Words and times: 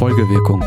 Folgewirkung. 0.00 0.64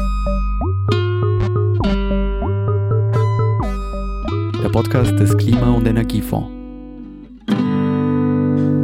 Der 4.63 4.69
Podcast 4.69 5.19
des 5.19 5.35
Klima- 5.35 5.71
und 5.71 5.87
Energiefonds. 5.87 6.49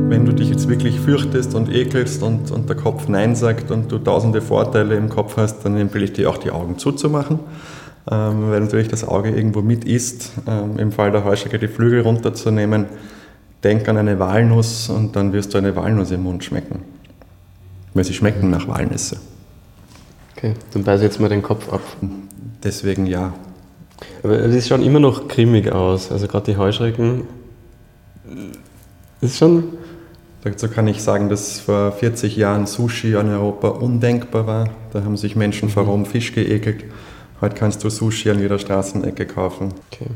Wenn 0.10 0.26
du 0.26 0.34
dich 0.34 0.50
jetzt 0.50 0.68
wirklich 0.68 1.00
fürchtest 1.00 1.54
und 1.54 1.72
ekelst 1.72 2.24
und, 2.24 2.50
und 2.50 2.68
der 2.68 2.76
Kopf 2.76 3.08
Nein 3.08 3.36
sagt 3.36 3.70
und 3.70 3.92
du 3.92 4.00
tausende 4.00 4.42
Vorteile 4.42 4.96
im 4.96 5.10
Kopf 5.10 5.38
hast, 5.38 5.64
dann 5.64 5.78
empfehle 5.78 6.06
ich 6.06 6.14
dir 6.14 6.30
auch 6.32 6.38
die 6.38 6.50
Augen 6.50 6.80
zuzumachen, 6.80 7.40
ähm, 8.10 8.50
weil 8.50 8.60
natürlich 8.62 8.88
das 8.88 9.08
Auge 9.08 9.30
irgendwo 9.30 9.62
mit 9.62 9.86
ist. 9.86 10.32
Ähm, 10.48 10.80
Im 10.80 10.92
Fall 10.92 11.12
der 11.12 11.26
Heuschrecke 11.26 11.60
die 11.60 11.68
Flügel 11.68 12.02
runterzunehmen. 12.02 12.88
Denk 13.64 13.88
an 13.88 13.98
eine 13.98 14.18
Walnuss 14.18 14.90
und 14.90 15.16
dann 15.16 15.32
wirst 15.32 15.54
du 15.54 15.60
eine 15.60 15.76
Walnuss 15.76 16.10
im 16.10 16.24
Mund 16.24 16.44
schmecken. 16.44 16.99
Weil 18.00 18.06
sie 18.06 18.14
schmecken 18.14 18.50
nach 18.50 18.66
Walnüsse. 18.66 19.18
Okay, 20.34 20.54
dann 20.72 20.86
beiß 20.86 21.02
jetzt 21.02 21.20
mal 21.20 21.28
den 21.28 21.42
Kopf 21.42 21.68
ab. 21.68 21.82
Deswegen 22.64 23.06
ja. 23.06 23.34
Aber 24.24 24.40
es 24.40 24.70
schaut 24.70 24.80
immer 24.80 25.02
noch 25.02 25.28
cremig 25.28 25.70
aus. 25.70 26.10
Also 26.10 26.30
gerade 26.30 26.54
die 26.54 26.58
Heuschrecken. 26.58 27.24
Ist 29.20 29.38
schon. 29.38 29.66
Dazu 30.46 30.70
kann 30.70 30.88
ich 30.88 31.04
sagen, 31.04 31.28
dass 31.28 31.60
vor 31.60 31.92
40 31.92 32.38
Jahren 32.38 32.68
Sushi 32.68 33.16
in 33.16 33.28
Europa 33.28 33.68
undenkbar 33.68 34.48
war. 34.48 34.70
Da 34.94 35.04
haben 35.04 35.18
sich 35.18 35.36
Menschen 35.36 35.68
vor 35.68 35.84
Rom 35.84 36.06
Fisch 36.06 36.32
geekelt. 36.32 36.86
Heute 37.42 37.56
kannst 37.56 37.84
du 37.84 37.90
Sushi 37.90 38.30
an 38.30 38.40
jeder 38.40 38.60
Straßenecke 38.60 39.26
kaufen. 39.26 39.74
Okay. 39.92 40.08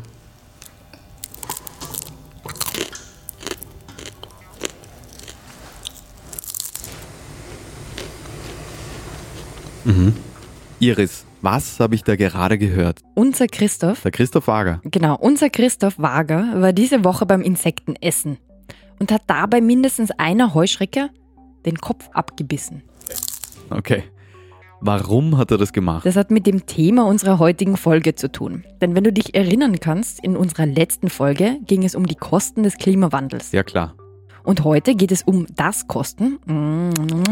Iris, 10.79 11.25
was 11.41 11.79
habe 11.79 11.95
ich 11.95 12.03
da 12.03 12.15
gerade 12.15 12.57
gehört? 12.57 12.99
Unser 13.15 13.47
Christoph, 13.47 14.01
Der 14.01 14.11
Christoph 14.11 14.47
Wager. 14.47 14.81
genau, 14.85 15.15
unser 15.17 15.49
Christoph 15.49 15.99
Wager 15.99 16.61
war 16.61 16.73
diese 16.73 17.03
Woche 17.03 17.25
beim 17.25 17.41
Insektenessen 17.41 18.37
und 18.99 19.11
hat 19.11 19.23
dabei 19.27 19.61
mindestens 19.61 20.11
einer 20.11 20.53
Heuschrecke 20.53 21.09
den 21.65 21.77
Kopf 21.77 22.09
abgebissen. 22.13 22.83
Okay. 23.69 24.03
Warum 24.85 25.37
hat 25.37 25.49
er 25.51 25.57
das 25.57 25.71
gemacht? 25.71 26.05
Das 26.05 26.17
hat 26.17 26.29
mit 26.29 26.45
dem 26.45 26.65
Thema 26.65 27.05
unserer 27.05 27.39
heutigen 27.39 27.77
Folge 27.77 28.15
zu 28.15 28.29
tun. 28.29 28.65
Denn 28.81 28.95
wenn 28.95 29.05
du 29.05 29.13
dich 29.13 29.33
erinnern 29.33 29.79
kannst, 29.79 30.21
in 30.21 30.35
unserer 30.35 30.65
letzten 30.65 31.09
Folge 31.09 31.57
ging 31.65 31.85
es 31.85 31.95
um 31.95 32.05
die 32.05 32.15
Kosten 32.15 32.63
des 32.63 32.75
Klimawandels. 32.75 33.53
Ja 33.53 33.63
klar. 33.63 33.95
Und 34.43 34.65
heute 34.65 34.95
geht 34.95 35.13
es 35.13 35.23
um 35.23 35.45
das 35.55 35.87
Kosten 35.87 36.37
mm, 36.45 37.23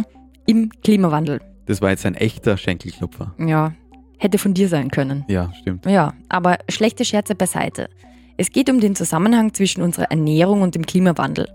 im 0.45 0.69
Klimawandel. 0.81 1.41
Das 1.71 1.81
war 1.81 1.91
jetzt 1.91 2.05
ein 2.05 2.15
echter 2.15 2.57
Schenkelklopfer. 2.57 3.33
Ja, 3.39 3.71
hätte 4.17 4.37
von 4.37 4.53
dir 4.53 4.67
sein 4.67 4.91
können. 4.91 5.23
Ja, 5.29 5.53
stimmt. 5.53 5.85
Ja, 5.85 6.13
aber 6.27 6.57
schlechte 6.67 7.05
Scherze 7.05 7.33
beiseite. 7.33 7.89
Es 8.35 8.51
geht 8.51 8.69
um 8.69 8.81
den 8.81 8.93
Zusammenhang 8.93 9.53
zwischen 9.53 9.81
unserer 9.81 10.11
Ernährung 10.11 10.63
und 10.63 10.75
dem 10.75 10.85
Klimawandel 10.85 11.47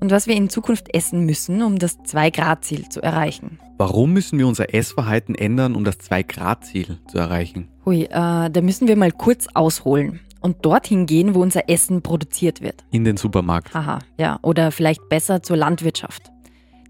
und 0.00 0.10
was 0.10 0.26
wir 0.26 0.34
in 0.34 0.50
Zukunft 0.50 0.92
essen 0.92 1.24
müssen, 1.24 1.62
um 1.62 1.78
das 1.78 2.00
2-Grad-Ziel 2.00 2.88
zu 2.88 3.00
erreichen. 3.00 3.60
Warum 3.78 4.12
müssen 4.12 4.40
wir 4.40 4.48
unser 4.48 4.74
Essverhalten 4.74 5.36
ändern, 5.36 5.76
um 5.76 5.84
das 5.84 6.00
2-Grad-Ziel 6.00 6.98
zu 7.06 7.18
erreichen? 7.18 7.68
Hui, 7.86 8.02
äh, 8.02 8.08
da 8.10 8.60
müssen 8.62 8.88
wir 8.88 8.96
mal 8.96 9.12
kurz 9.12 9.46
ausholen 9.54 10.18
und 10.40 10.64
dorthin 10.64 11.06
gehen, 11.06 11.36
wo 11.36 11.42
unser 11.42 11.68
Essen 11.68 12.02
produziert 12.02 12.60
wird. 12.60 12.82
In 12.90 13.04
den 13.04 13.18
Supermarkt. 13.18 13.72
Haha, 13.72 14.00
ja, 14.18 14.40
oder 14.42 14.72
vielleicht 14.72 15.08
besser 15.08 15.44
zur 15.44 15.58
Landwirtschaft. 15.58 16.29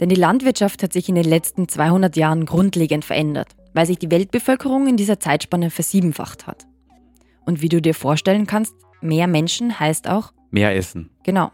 Denn 0.00 0.08
die 0.08 0.16
Landwirtschaft 0.16 0.82
hat 0.82 0.92
sich 0.92 1.08
in 1.08 1.14
den 1.14 1.24
letzten 1.24 1.68
200 1.68 2.16
Jahren 2.16 2.46
grundlegend 2.46 3.04
verändert, 3.04 3.48
weil 3.74 3.86
sich 3.86 3.98
die 3.98 4.10
Weltbevölkerung 4.10 4.88
in 4.88 4.96
dieser 4.96 5.20
Zeitspanne 5.20 5.70
versiebenfacht 5.70 6.46
hat. 6.46 6.66
Und 7.44 7.62
wie 7.62 7.68
du 7.68 7.80
dir 7.80 7.94
vorstellen 7.94 8.46
kannst, 8.46 8.74
mehr 9.00 9.26
Menschen 9.26 9.78
heißt 9.78 10.08
auch 10.08 10.32
Mehr 10.50 10.74
essen. 10.74 11.10
Genau. 11.22 11.52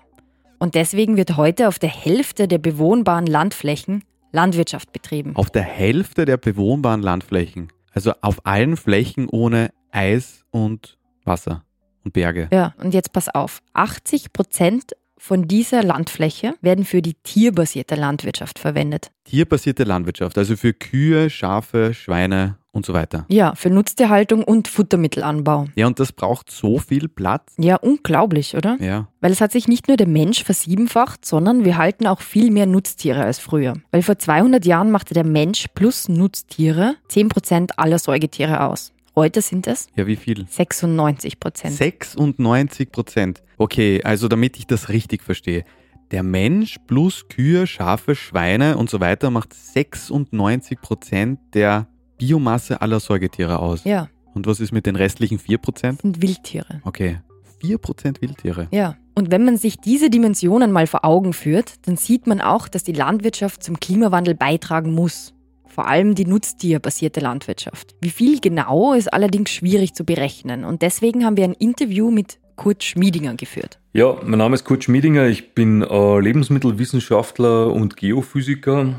Und 0.59 0.75
deswegen 0.75 1.17
wird 1.17 1.37
heute 1.37 1.69
auf 1.69 1.79
der 1.79 1.91
Hälfte 1.91 2.49
der 2.49 2.59
bewohnbaren 2.59 3.27
Landflächen 3.27 4.05
Landwirtschaft 4.33 4.93
betrieben. 4.93 5.37
Auf 5.37 5.51
der 5.51 5.63
Hälfte 5.63 6.25
der 6.25 6.37
bewohnbaren 6.37 7.03
Landflächen. 7.03 7.69
Also 7.93 8.13
auf 8.21 8.45
allen 8.45 8.77
Flächen 8.77 9.29
ohne 9.29 9.71
Eis 9.91 10.45
und 10.51 10.99
Wasser 11.25 11.65
und 12.05 12.13
Berge. 12.13 12.49
Ja, 12.53 12.75
und 12.79 12.95
jetzt 12.95 13.13
pass 13.13 13.29
auf. 13.35 13.61
80 13.75 14.33
Prozent 14.33 14.93
von 15.19 15.49
dieser 15.49 15.83
Landfläche 15.83 16.55
werden 16.61 16.85
für 16.85 17.03
die 17.03 17.15
tierbasierte 17.15 17.95
Landwirtschaft 17.95 18.59
verwendet. 18.59 19.11
Tierbasierte 19.25 19.85
Landwirtschaft, 19.85 20.39
also 20.39 20.57
für 20.57 20.73
Kühe, 20.73 21.31
Schafe, 21.31 21.95
Schweine 21.95 22.59
und 22.77 22.85
so 22.85 22.93
weiter. 22.93 23.25
Ja, 23.29 23.55
für 23.55 23.71
Nutztierhaltung 23.71 24.45
und 24.45 24.69
Futtermittelanbau. 24.69 25.67
Ja, 25.75 25.87
und 25.87 25.99
das 25.99 26.13
braucht 26.13 26.51
so 26.51 26.79
viel 26.79 27.09
Platz. 27.09 27.55
Ja, 27.59 27.77
unglaublich, 27.77 28.55
oder? 28.55 28.77
Ja, 28.81 29.09
Weil 29.21 29.33
es 29.33 29.41
hat 29.41 29.51
sich 29.51 29.67
nicht 29.67 29.89
nur 29.89 29.97
der 29.97 30.07
Mensch 30.07 30.45
versiebenfacht, 30.45 31.25
sondern 31.25 31.65
wir 31.65 31.79
halten 31.79 32.07
auch 32.07 32.21
viel 32.21 32.51
mehr 32.51 32.67
Nutztiere 32.67 33.25
als 33.25 33.39
früher. 33.39 33.75
Weil 33.91 34.03
vor 34.03 34.19
200 34.19 34.65
Jahren 34.67 34.91
machte 34.91 35.15
der 35.15 35.25
Mensch 35.25 35.67
plus 35.75 36.09
Nutztiere 36.09 36.97
10% 37.11 37.73
aller 37.79 37.99
Säugetiere 37.99 38.61
aus. 38.61 38.93
Heute 39.19 39.41
sind 39.41 39.67
es 39.67 39.87
ja, 39.97 40.07
wie 40.07 40.17
viel? 40.17 40.47
96 40.47 41.41
Prozent. 41.41 41.75
96 41.75 42.93
Prozent. 42.93 43.43
Okay, 43.57 44.03
also 44.05 44.29
damit 44.29 44.59
ich 44.59 44.67
das 44.67 44.91
richtig 44.91 45.23
verstehe. 45.23 45.65
Der 46.11 46.23
Mensch 46.23 46.77
plus 46.87 47.27
Kühe, 47.29 47.67
Schafe, 47.67 48.15
Schweine 48.15 48.77
und 48.77 48.91
so 48.91 49.01
weiter 49.01 49.31
macht 49.31 49.55
96 49.55 50.81
Prozent 50.81 51.41
der 51.55 51.89
Biomasse 52.19 52.83
aller 52.83 53.01
Säugetiere 53.01 53.59
aus. 53.59 53.85
Ja, 53.85 54.09
Und 54.35 54.47
was 54.47 54.61
ist 54.61 54.73
mit 54.73 54.85
den 54.85 54.97
restlichen 54.97 55.39
4 55.39 55.59
Prozent? 55.59 56.03
sind 56.03 56.21
Wildtiere. 56.21 56.83
Okay, 56.85 57.21
4 57.61 57.79
Prozent 57.79 58.21
Wildtiere. 58.21 58.69
Ja. 58.71 58.97
Und 59.15 59.31
wenn 59.31 59.47
man 59.47 59.57
sich 59.57 59.79
diese 59.79 60.11
Dimensionen 60.11 60.71
mal 60.73 60.87
vor 60.87 61.07
Augen 61.07 61.33
führt, 61.33 61.87
dann 61.89 61.97
sieht 61.97 62.27
man 62.27 62.43
auch, 62.43 62.69
dass 62.69 62.85
die 62.85 62.93
Landwirtschaft 62.93 63.63
zum 63.63 63.81
Klimawandel 63.81 64.35
beitragen 64.35 64.93
muss. 64.93 65.33
Vor 65.77 65.89
allem 65.89 66.15
die 66.15 66.25
nutztierbasierte 66.25 67.21
Landwirtschaft. 67.21 67.97
Wie 68.01 68.09
viel 68.09 68.41
genau 68.41 68.95
ist 68.95 69.13
allerdings 69.13 69.51
schwierig 69.51 69.93
zu 69.93 70.05
berechnen. 70.05 70.65
Und 70.65 70.81
deswegen 70.81 71.23
haben 71.23 71.37
wir 71.37 71.45
ein 71.45 71.53
Interview 71.53 72.11
mit 72.11 72.39
Kurt 72.57 72.83
Schmiedinger 72.83 73.35
geführt. 73.35 73.79
Ja, 73.93 74.17
mein 74.25 74.39
Name 74.39 74.55
ist 74.55 74.65
Kurt 74.65 74.85
Schmiedinger, 74.85 75.27
ich 75.27 75.53
bin 75.53 75.83
äh, 75.83 76.19
Lebensmittelwissenschaftler 76.19 77.71
und 77.71 77.99
Geophysiker. 77.99 78.95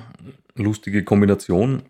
Lustige 0.53 1.03
Kombination. 1.03 1.81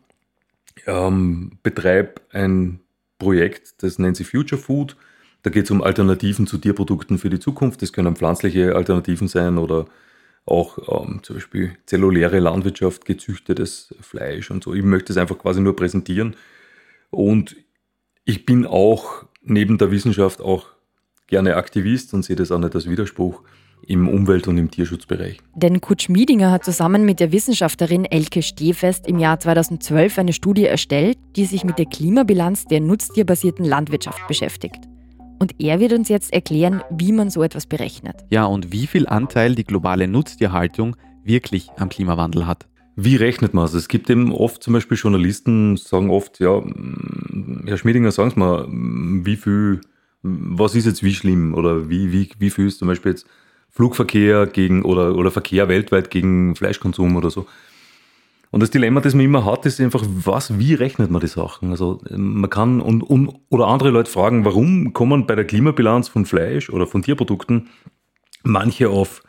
Ähm, 0.86 1.60
betreibe 1.64 2.22
ein 2.32 2.80
Projekt, 3.20 3.84
das 3.84 4.00
nennt 4.00 4.16
sich 4.16 4.28
Future 4.28 4.62
Food. 4.62 4.96
Da 5.44 5.50
geht 5.50 5.66
es 5.66 5.72
um 5.72 5.84
Alternativen 5.84 6.48
zu 6.48 6.58
Tierprodukten 6.60 7.18
für 7.18 7.30
die 7.30 7.42
Zukunft. 7.42 7.82
Das 7.82 7.92
können 7.92 8.16
pflanzliche 8.16 8.74
Alternativen 8.74 9.28
sein 9.28 9.58
oder 9.58 9.88
auch 10.48 11.06
ähm, 11.06 11.20
zum 11.24 11.36
Beispiel 11.36 11.72
zelluläre 11.86 12.40
Landwirtschaft, 12.40 13.06
gezüchtetes 13.06 13.94
Fleisch 14.02 14.50
und 14.50 14.64
so. 14.64 14.74
Ich 14.74 14.84
möchte 14.84 15.12
es 15.12 15.18
einfach 15.18 15.38
quasi 15.38 15.62
nur 15.62 15.76
präsentieren. 15.76 16.36
Und 17.10 17.56
ich 18.26 18.46
bin 18.46 18.66
auch 18.66 19.26
neben 19.42 19.78
der 19.78 19.92
Wissenschaft 19.92 20.42
auch 20.42 20.68
gerne 21.28 21.56
Aktivist 21.56 22.14
und 22.14 22.24
sehe 22.24 22.36
das 22.36 22.52
auch 22.52 22.60
nicht 22.60 22.76
als 22.76 22.90
Widerspruch 22.90 23.44
im 23.86 24.08
Umwelt- 24.08 24.48
und 24.48 24.58
im 24.58 24.72
Tierschutzbereich. 24.72 25.40
Denn 25.56 25.82
Kurt 25.82 26.02
Schmiedinger 26.02 26.52
hat 26.52 26.66
zusammen 26.66 27.06
mit 27.06 27.20
der 27.20 27.32
Wissenschaftlerin 27.32 28.06
Elke 28.06 28.42
Stehfest 28.42 29.08
im 29.08 29.20
Jahr 29.20 29.40
2012 29.40 30.18
eine 30.18 30.34
Studie 30.34 30.66
erstellt, 30.66 31.18
die 31.36 31.46
sich 31.46 31.64
mit 31.64 31.78
der 31.78 31.86
Klimabilanz 31.86 32.66
der 32.66 32.82
nutztierbasierten 32.82 33.66
Landwirtschaft 33.66 34.28
beschäftigt. 34.28 34.80
Und 35.40 35.56
er 35.60 35.80
wird 35.80 35.94
uns 35.94 36.10
jetzt 36.10 36.34
erklären, 36.34 36.82
wie 36.90 37.12
man 37.12 37.30
so 37.30 37.44
etwas 37.44 37.66
berechnet. 37.66 38.26
Ja, 38.30 38.46
und 38.46 38.72
wie 38.72 38.88
viel 38.88 39.08
Anteil 39.08 39.56
die 39.56 39.64
globale 39.64 40.08
Nutztierhaltung 40.08 40.96
wirklich 41.24 41.70
am 41.78 41.90
Klimawandel 41.90 42.48
hat. 42.48 42.68
Wie 42.96 43.16
rechnet 43.16 43.54
man 43.54 43.66
es? 43.66 43.74
Es 43.74 43.88
gibt 43.88 44.10
eben 44.10 44.32
oft 44.32 44.64
zum 44.64 44.74
Beispiel 44.74 44.98
Journalisten, 44.98 45.78
sagen 45.78 46.10
oft, 46.10 46.40
ja, 46.40 46.62
mm, 46.62 47.66
Herr 47.68 47.78
Schmiedinger, 47.78 48.12
sagen 48.12 48.32
Sie 48.32 48.40
mal, 48.40 48.66
mm, 48.68 49.26
wie 49.26 49.36
viel, 49.36 49.82
was 50.24 50.74
ist 50.74 50.86
jetzt 50.86 51.04
wie 51.04 51.14
schlimm 51.14 51.54
oder 51.54 51.90
wie, 51.90 52.12
wie, 52.12 52.30
wie 52.40 52.50
viel 52.50 52.68
ist 52.68 52.80
zum 52.80 52.88
Beispiel 52.88 53.12
jetzt 53.12 53.28
Flugverkehr 53.70 54.48
gegen 54.48 54.84
oder, 54.84 55.16
oder 55.16 55.30
Verkehr 55.30 55.68
weltweit 55.68 56.10
gegen 56.10 56.56
Fleischkonsum 56.56 57.16
oder 57.16 57.30
so. 57.30 57.46
Und 58.52 58.62
das 58.62 58.70
Dilemma, 58.70 59.02
das 59.02 59.14
man 59.14 59.26
immer 59.26 59.46
hat, 59.46 59.66
ist 59.66 59.80
einfach, 59.82 60.04
was, 60.08 60.58
wie 60.58 60.74
rechnet 60.74 61.12
man 61.12 61.20
die 61.22 61.28
Sachen? 61.28 61.72
Also 61.72 62.02
man 62.10 62.50
kann 62.50 62.80
und, 62.80 63.04
und 63.04 63.34
oder 63.50 63.68
andere 63.68 63.90
Leute 63.90 64.10
fragen, 64.10 64.46
warum 64.46 64.94
kommen 64.94 65.28
bei 65.28 65.36
der 65.36 65.46
Klimabilanz 65.46 66.08
von 66.08 66.26
Fleisch 66.26 66.70
oder 66.70 66.88
von 66.88 67.02
Tierprodukten 67.02 67.68
manche 68.44 68.90
auf 68.90 69.24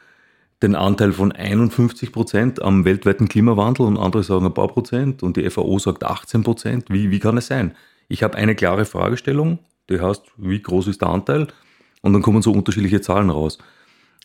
den 0.62 0.74
Anteil 0.74 1.12
von 1.12 1.32
51 1.32 2.12
Prozent 2.12 2.62
am 2.62 2.84
weltweiten 2.84 3.28
Klimawandel 3.28 3.86
und 3.86 3.96
andere 3.96 4.22
sagen 4.24 4.46
ein 4.46 4.54
paar 4.54 4.68
Prozent 4.68 5.22
und 5.22 5.36
die 5.36 5.48
FAO 5.48 5.78
sagt 5.78 6.04
18 6.04 6.42
Prozent. 6.42 6.86
Wie, 6.88 7.10
wie 7.10 7.20
kann 7.20 7.36
es 7.36 7.46
sein? 7.46 7.74
Ich 8.08 8.22
habe 8.22 8.36
eine 8.36 8.54
klare 8.54 8.84
Fragestellung, 8.84 9.58
die 9.88 10.00
heißt, 10.00 10.22
wie 10.36 10.60
groß 10.60 10.88
ist 10.88 11.02
der 11.02 11.10
Anteil? 11.10 11.48
Und 12.02 12.12
dann 12.12 12.22
kommen 12.22 12.42
so 12.42 12.52
unterschiedliche 12.52 13.00
Zahlen 13.00 13.30
raus. 13.30 13.58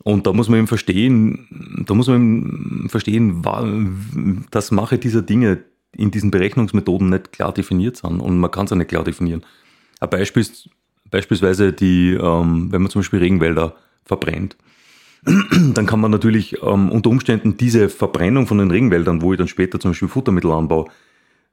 Und 0.02 0.26
da 0.26 0.34
muss 0.34 0.50
man 0.50 0.60
eben 0.60 0.68
verstehen, 0.68 1.84
da 1.86 1.94
muss 1.94 2.08
man 2.08 2.16
eben 2.16 2.90
verstehen, 2.90 4.46
dass 4.50 4.72
manche 4.72 4.98
dieser 4.98 5.22
Dinge 5.22 5.64
in 5.96 6.10
diesen 6.10 6.32
Berechnungsmethoden 6.32 7.10
nicht 7.10 7.32
klar 7.32 7.54
definiert 7.54 7.98
sind 7.98 8.20
und 8.20 8.40
man 8.40 8.50
kann 8.50 8.66
es 8.66 8.72
auch 8.72 8.78
nicht 8.78 8.90
klar 8.90 9.04
definieren. 9.04 9.44
Ein 10.00 10.10
Beispiel 10.10 10.42
ist 10.42 10.70
beispielsweise 11.12 11.72
die, 11.72 12.14
ähm, 12.14 12.72
wenn 12.72 12.82
man 12.82 12.90
zum 12.90 13.02
Beispiel 13.02 13.20
Regenwälder 13.20 13.76
verbrennt, 14.04 14.58
dann 15.74 15.86
kann 15.86 16.02
man 16.02 16.12
natürlich 16.12 16.62
ähm, 16.64 16.92
unter 16.92 17.12
Umständen 17.12 17.56
diese 17.58 17.90
Verbrennung 17.90 18.48
von 18.48 18.58
den 18.58 18.72
Regenwäldern, 18.72 19.22
wo 19.22 19.32
ich 19.32 19.38
dann 19.38 19.48
später 19.48 19.80
zum 19.80 19.92
Beispiel 19.92 20.08
Futtermittel 20.08 20.52
anbaue, 20.52 20.88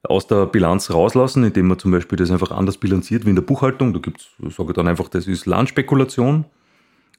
aus 0.03 0.25
der 0.25 0.47
Bilanz 0.47 0.89
rauslassen, 0.89 1.43
indem 1.43 1.67
man 1.67 1.77
zum 1.77 1.91
Beispiel 1.91 2.17
das 2.17 2.31
einfach 2.31 2.51
anders 2.51 2.77
bilanziert 2.77 3.25
wie 3.25 3.29
in 3.29 3.35
der 3.35 3.43
Buchhaltung. 3.43 3.93
Da 3.93 3.99
gibt 3.99 4.19
es, 4.19 4.55
sage 4.55 4.71
ich 4.71 4.75
dann 4.75 4.87
einfach, 4.87 5.07
das 5.09 5.27
ist 5.27 5.45
Landspekulation 5.45 6.45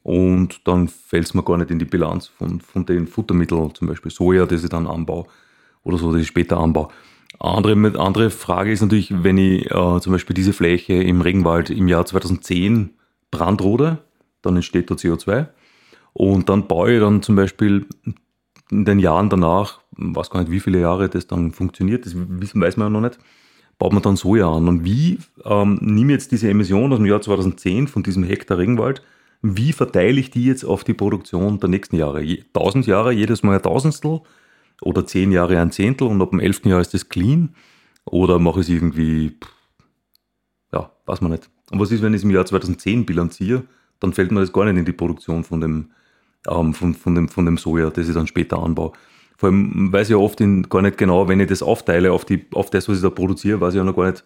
und 0.02 0.66
dann 0.66 0.88
fällt 0.88 1.26
es 1.26 1.34
mir 1.34 1.42
gar 1.42 1.56
nicht 1.56 1.70
in 1.70 1.78
die 1.78 1.84
Bilanz 1.84 2.26
von, 2.26 2.60
von 2.60 2.86
den 2.86 3.06
Futtermitteln, 3.06 3.74
zum 3.74 3.88
Beispiel 3.88 4.10
Soja, 4.10 4.46
das 4.46 4.64
ich 4.64 4.70
dann 4.70 4.86
anbaue 4.86 5.26
oder 5.84 5.98
so, 5.98 6.12
das 6.12 6.22
ich 6.22 6.28
später 6.28 6.58
anbaue. 6.58 6.88
Andere, 7.38 7.98
andere 7.98 8.30
Frage 8.30 8.72
ist 8.72 8.82
natürlich, 8.82 9.12
wenn 9.22 9.38
ich 9.38 9.66
äh, 9.66 10.00
zum 10.00 10.12
Beispiel 10.12 10.34
diese 10.34 10.52
Fläche 10.52 10.94
im 10.94 11.20
Regenwald 11.20 11.70
im 11.70 11.88
Jahr 11.88 12.04
2010 12.04 12.90
brandrode, 13.30 13.98
dann 14.42 14.56
entsteht 14.56 14.90
da 14.90 14.94
CO2. 14.94 15.46
Und 16.12 16.48
dann 16.48 16.68
baue 16.68 16.92
ich 16.92 17.00
dann 17.00 17.22
zum 17.22 17.36
Beispiel 17.36 17.86
in 18.70 18.84
den 18.84 18.98
Jahren 18.98 19.30
danach, 19.30 19.80
weiß 19.92 20.30
gar 20.30 20.40
nicht, 20.40 20.52
wie 20.52 20.60
viele 20.60 20.80
Jahre 20.80 21.08
das 21.08 21.26
dann 21.26 21.52
funktioniert, 21.52 22.06
das 22.06 22.14
wissen, 22.14 22.60
weiß 22.60 22.76
man 22.76 22.86
ja 22.86 23.00
noch 23.00 23.08
nicht, 23.08 23.18
baut 23.78 23.92
man 23.92 24.02
dann 24.02 24.16
Soja 24.16 24.50
an. 24.50 24.68
Und 24.68 24.84
wie 24.84 25.18
ähm, 25.44 25.78
nehme 25.80 26.12
ich 26.12 26.18
jetzt 26.18 26.32
diese 26.32 26.48
Emission 26.48 26.92
aus 26.92 26.98
dem 26.98 27.06
Jahr 27.06 27.22
2010 27.22 27.88
von 27.88 28.02
diesem 28.02 28.24
Hektar 28.24 28.58
Regenwald, 28.58 29.02
wie 29.42 29.72
verteile 29.72 30.20
ich 30.20 30.30
die 30.30 30.44
jetzt 30.44 30.64
auf 30.64 30.84
die 30.84 30.94
Produktion 30.94 31.58
der 31.58 31.68
nächsten 31.68 31.96
Jahre? 31.96 32.20
1000 32.20 32.86
Jahre, 32.86 33.12
jedes 33.12 33.42
Mal 33.42 33.56
ein 33.56 33.62
Tausendstel 33.62 34.20
oder 34.80 35.04
10 35.04 35.32
Jahre 35.32 35.60
ein 35.60 35.72
Zehntel 35.72 36.06
und 36.06 36.22
ab 36.22 36.30
dem 36.30 36.40
11. 36.40 36.66
Jahr 36.66 36.80
ist 36.80 36.94
das 36.94 37.08
clean? 37.08 37.54
Oder 38.04 38.38
mache 38.38 38.60
ich 38.60 38.66
es 38.66 38.72
irgendwie, 38.72 39.36
ja, 40.72 40.90
weiß 41.06 41.20
man 41.20 41.32
nicht. 41.32 41.50
Und 41.70 41.80
was 41.80 41.90
ist, 41.90 42.02
wenn 42.02 42.14
ich 42.14 42.18
es 42.18 42.24
im 42.24 42.30
Jahr 42.30 42.46
2010 42.46 43.04
bilanziere? 43.04 43.64
Dann 44.00 44.12
fällt 44.12 44.32
mir 44.32 44.40
das 44.40 44.52
gar 44.52 44.64
nicht 44.64 44.76
in 44.76 44.84
die 44.84 44.92
Produktion 44.92 45.44
von 45.44 45.60
dem, 45.60 45.90
ähm, 46.48 46.74
von, 46.74 46.94
von, 46.94 47.14
dem, 47.14 47.28
von 47.28 47.44
dem 47.44 47.58
Soja, 47.58 47.90
das 47.90 48.08
ich 48.08 48.14
dann 48.14 48.26
später 48.26 48.62
anbaue. 48.62 48.92
Vor 49.36 49.48
allem 49.48 49.92
weiß 49.92 50.08
ich 50.08 50.12
ja 50.12 50.18
oft 50.18 50.40
in, 50.40 50.68
gar 50.68 50.82
nicht 50.82 50.98
genau, 50.98 51.28
wenn 51.28 51.40
ich 51.40 51.48
das 51.48 51.62
aufteile 51.62 52.12
auf, 52.12 52.24
die, 52.24 52.46
auf 52.52 52.70
das, 52.70 52.88
was 52.88 52.96
ich 52.98 53.02
da 53.02 53.10
produziere, 53.10 53.60
weiß 53.60 53.74
ich 53.74 53.78
ja 53.78 53.84
noch 53.84 53.96
gar 53.96 54.10
nicht, 54.10 54.24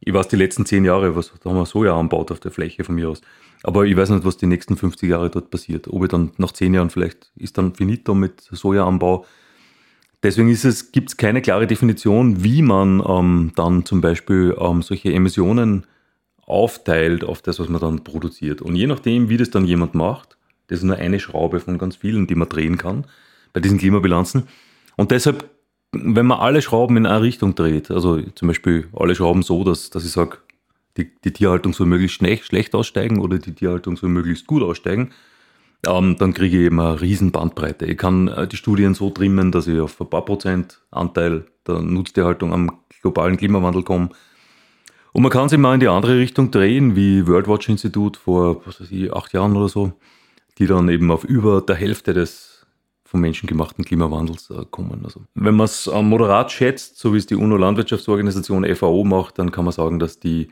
ich 0.00 0.12
weiß 0.12 0.28
die 0.28 0.36
letzten 0.36 0.66
zehn 0.66 0.84
Jahre, 0.84 1.16
was 1.16 1.32
da 1.42 1.50
haben 1.50 1.56
wir 1.56 1.66
Soja 1.66 1.98
anbaut 1.98 2.30
auf 2.30 2.40
der 2.40 2.50
Fläche 2.50 2.84
von 2.84 2.94
mir 2.94 3.08
aus. 3.08 3.20
Aber 3.62 3.84
ich 3.84 3.96
weiß 3.96 4.10
nicht, 4.10 4.24
was 4.24 4.36
die 4.36 4.46
nächsten 4.46 4.76
50 4.76 5.08
Jahre 5.08 5.30
dort 5.30 5.50
passiert. 5.50 5.88
Ob 5.88 6.02
ich 6.04 6.10
dann 6.10 6.32
nach 6.36 6.52
zehn 6.52 6.74
Jahren 6.74 6.90
vielleicht 6.90 7.32
ist 7.36 7.58
dann 7.58 7.74
finito 7.74 8.14
mit 8.14 8.40
Sojaanbau. 8.40 9.24
Deswegen 10.22 10.48
gibt 10.92 11.08
es 11.08 11.16
keine 11.16 11.42
klare 11.42 11.66
Definition, 11.66 12.42
wie 12.42 12.62
man 12.62 13.02
ähm, 13.06 13.52
dann 13.54 13.84
zum 13.84 14.00
Beispiel 14.00 14.56
ähm, 14.58 14.82
solche 14.82 15.12
Emissionen 15.12 15.86
aufteilt 16.46 17.24
auf 17.24 17.42
das, 17.42 17.58
was 17.58 17.68
man 17.68 17.80
dann 17.80 18.04
produziert. 18.04 18.62
Und 18.62 18.76
je 18.76 18.86
nachdem, 18.86 19.28
wie 19.28 19.36
das 19.36 19.50
dann 19.50 19.64
jemand 19.64 19.94
macht, 19.94 20.36
das 20.68 20.78
ist 20.78 20.84
nur 20.84 20.96
eine 20.96 21.20
Schraube 21.20 21.60
von 21.60 21.78
ganz 21.78 21.96
vielen, 21.96 22.26
die 22.26 22.34
man 22.34 22.48
drehen 22.48 22.78
kann 22.78 23.06
bei 23.52 23.60
diesen 23.60 23.78
Klimabilanzen. 23.78 24.44
Und 24.96 25.10
deshalb, 25.10 25.48
wenn 25.92 26.26
man 26.26 26.38
alle 26.38 26.62
Schrauben 26.62 26.96
in 26.96 27.06
eine 27.06 27.22
Richtung 27.22 27.54
dreht, 27.54 27.90
also 27.90 28.20
zum 28.20 28.48
Beispiel 28.48 28.88
alle 28.94 29.14
Schrauben 29.14 29.42
so, 29.42 29.64
dass, 29.64 29.90
dass 29.90 30.04
ich 30.04 30.12
sage, 30.12 30.38
die, 30.96 31.10
die 31.24 31.32
Tierhaltung 31.32 31.72
soll 31.72 31.86
möglichst 31.86 32.16
schlecht, 32.16 32.46
schlecht 32.46 32.74
aussteigen 32.74 33.20
oder 33.20 33.38
die 33.38 33.54
Tierhaltung 33.54 33.96
soll 33.96 34.08
möglichst 34.08 34.46
gut 34.46 34.62
aussteigen, 34.62 35.10
ähm, 35.86 36.16
dann 36.18 36.34
kriege 36.34 36.56
ich 36.56 36.64
eben 36.64 36.80
eine 36.80 37.00
riesen 37.00 37.32
Bandbreite. 37.32 37.86
Ich 37.86 37.98
kann 37.98 38.28
äh, 38.28 38.48
die 38.48 38.56
Studien 38.56 38.94
so 38.94 39.10
trimmen, 39.10 39.52
dass 39.52 39.66
ich 39.66 39.78
auf 39.78 40.00
ein 40.00 40.10
paar 40.10 40.24
Prozent 40.24 40.80
Anteil 40.90 41.44
der 41.66 41.80
Nutztierhaltung 41.80 42.52
am 42.52 42.80
globalen 43.02 43.36
Klimawandel 43.36 43.82
komme. 43.82 44.10
Und 45.12 45.22
man 45.22 45.30
kann 45.30 45.48
sich 45.48 45.58
mal 45.58 45.74
in 45.74 45.80
die 45.80 45.88
andere 45.88 46.18
Richtung 46.18 46.50
drehen, 46.50 46.96
wie 46.96 47.26
World 47.26 47.48
Watch 47.48 47.68
Institute 47.68 48.18
vor 48.18 48.66
was 48.66 48.80
weiß 48.80 48.90
ich, 48.90 49.12
acht 49.12 49.32
Jahren 49.32 49.56
oder 49.56 49.68
so, 49.68 49.92
die 50.58 50.66
dann 50.66 50.88
eben 50.88 51.10
auf 51.10 51.24
über 51.24 51.60
der 51.62 51.76
Hälfte 51.76 52.12
des 52.12 52.55
vom 53.06 53.20
menschengemachten 53.20 53.84
Klimawandels 53.84 54.50
äh, 54.50 54.64
kommen. 54.70 55.02
Also, 55.04 55.22
wenn 55.34 55.54
man 55.54 55.66
es 55.66 55.86
äh, 55.86 56.02
moderat 56.02 56.52
schätzt, 56.52 56.98
so 56.98 57.14
wie 57.14 57.18
es 57.18 57.26
die 57.26 57.36
UNO-Landwirtschaftsorganisation 57.36 58.64
FAO 58.74 59.04
macht, 59.04 59.38
dann 59.38 59.52
kann 59.52 59.64
man 59.64 59.72
sagen, 59.72 59.98
dass 59.98 60.18
die 60.18 60.48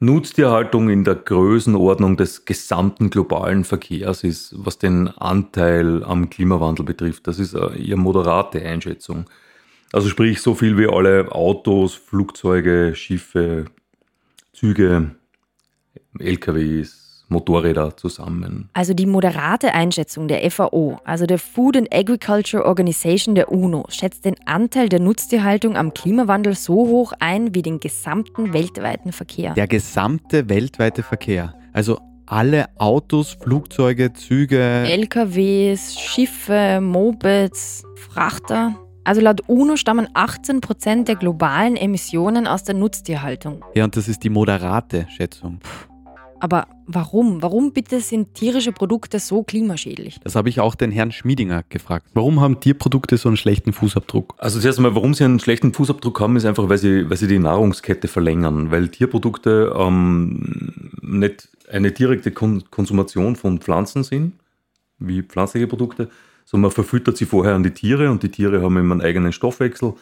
Nutztierhaltung 0.00 0.90
in 0.90 1.04
der 1.04 1.14
Größenordnung 1.14 2.16
des 2.16 2.44
gesamten 2.44 3.10
globalen 3.10 3.62
Verkehrs 3.62 4.24
ist, 4.24 4.52
was 4.56 4.78
den 4.78 5.06
Anteil 5.06 6.02
am 6.02 6.28
Klimawandel 6.28 6.84
betrifft. 6.84 7.28
Das 7.28 7.38
ist 7.38 7.54
eine 7.54 7.76
eher 7.76 7.96
moderate 7.96 8.60
Einschätzung. 8.60 9.26
Also 9.92 10.08
sprich 10.08 10.40
so 10.40 10.54
viel 10.54 10.76
wie 10.76 10.88
alle 10.88 11.30
Autos, 11.30 11.94
Flugzeuge, 11.94 12.94
Schiffe, 12.96 13.66
Züge, 14.52 15.14
LKWs, 16.18 17.01
Motorräder 17.32 17.96
zusammen. 17.96 18.68
Also 18.74 18.94
die 18.94 19.06
moderate 19.06 19.74
Einschätzung 19.74 20.28
der 20.28 20.48
FAO, 20.50 20.98
also 21.04 21.26
der 21.26 21.38
Food 21.38 21.76
and 21.76 21.92
Agriculture 21.92 22.64
Organization 22.64 23.34
der 23.34 23.50
UNO, 23.50 23.84
schätzt 23.88 24.24
den 24.24 24.36
Anteil 24.46 24.88
der 24.88 25.00
Nutztierhaltung 25.00 25.76
am 25.76 25.92
Klimawandel 25.92 26.54
so 26.54 26.74
hoch 26.74 27.12
ein 27.18 27.54
wie 27.54 27.62
den 27.62 27.80
gesamten 27.80 28.52
weltweiten 28.52 29.12
Verkehr. 29.12 29.54
Der 29.54 29.66
gesamte 29.66 30.48
weltweite 30.48 31.02
Verkehr. 31.02 31.54
Also 31.72 31.98
alle 32.26 32.66
Autos, 32.78 33.36
Flugzeuge, 33.40 34.12
Züge. 34.12 34.84
LKWs, 34.86 35.98
Schiffe, 35.98 36.80
Mopeds, 36.80 37.84
Frachter. 37.96 38.74
Also 39.04 39.20
laut 39.20 39.40
UNO 39.48 39.76
stammen 39.76 40.08
18 40.14 40.60
Prozent 40.60 41.08
der 41.08 41.16
globalen 41.16 41.76
Emissionen 41.76 42.46
aus 42.46 42.62
der 42.62 42.74
Nutztierhaltung. 42.74 43.64
Ja, 43.74 43.84
und 43.84 43.96
das 43.96 44.08
ist 44.08 44.22
die 44.22 44.30
moderate 44.30 45.06
Schätzung. 45.10 45.58
Aber 46.42 46.66
warum? 46.88 47.40
Warum 47.40 47.72
bitte 47.72 48.00
sind 48.00 48.34
tierische 48.34 48.72
Produkte 48.72 49.20
so 49.20 49.44
klimaschädlich? 49.44 50.18
Das 50.24 50.34
habe 50.34 50.48
ich 50.48 50.58
auch 50.58 50.74
den 50.74 50.90
Herrn 50.90 51.12
Schmiedinger 51.12 51.62
gefragt. 51.68 52.08
Warum 52.14 52.40
haben 52.40 52.58
Tierprodukte 52.58 53.16
so 53.16 53.28
einen 53.28 53.36
schlechten 53.36 53.72
Fußabdruck? 53.72 54.34
Also 54.38 54.58
zuerst 54.58 54.80
einmal, 54.80 54.96
warum 54.96 55.14
sie 55.14 55.22
einen 55.22 55.38
schlechten 55.38 55.72
Fußabdruck 55.72 56.18
haben, 56.18 56.34
ist 56.34 56.44
einfach, 56.44 56.68
weil 56.68 56.78
sie, 56.78 57.08
weil 57.08 57.16
sie 57.16 57.28
die 57.28 57.38
Nahrungskette 57.38 58.08
verlängern, 58.08 58.72
weil 58.72 58.88
Tierprodukte 58.88 59.72
ähm, 59.78 60.90
nicht 61.00 61.48
eine 61.70 61.92
direkte 61.92 62.32
Kon 62.32 62.64
Konsumation 62.72 63.36
von 63.36 63.60
Pflanzen 63.60 64.02
sind, 64.02 64.32
wie 64.98 65.22
pflanzliche 65.22 65.68
Produkte, 65.68 66.08
sondern 66.44 66.62
man 66.62 66.70
verfüttert 66.72 67.16
sie 67.18 67.24
vorher 67.24 67.54
an 67.54 67.62
die 67.62 67.70
Tiere 67.70 68.10
und 68.10 68.24
die 68.24 68.30
Tiere 68.30 68.62
haben 68.62 68.76
immer 68.78 68.96
einen 68.96 69.00
eigenen 69.00 69.32
Stoffwechsel 69.32 69.94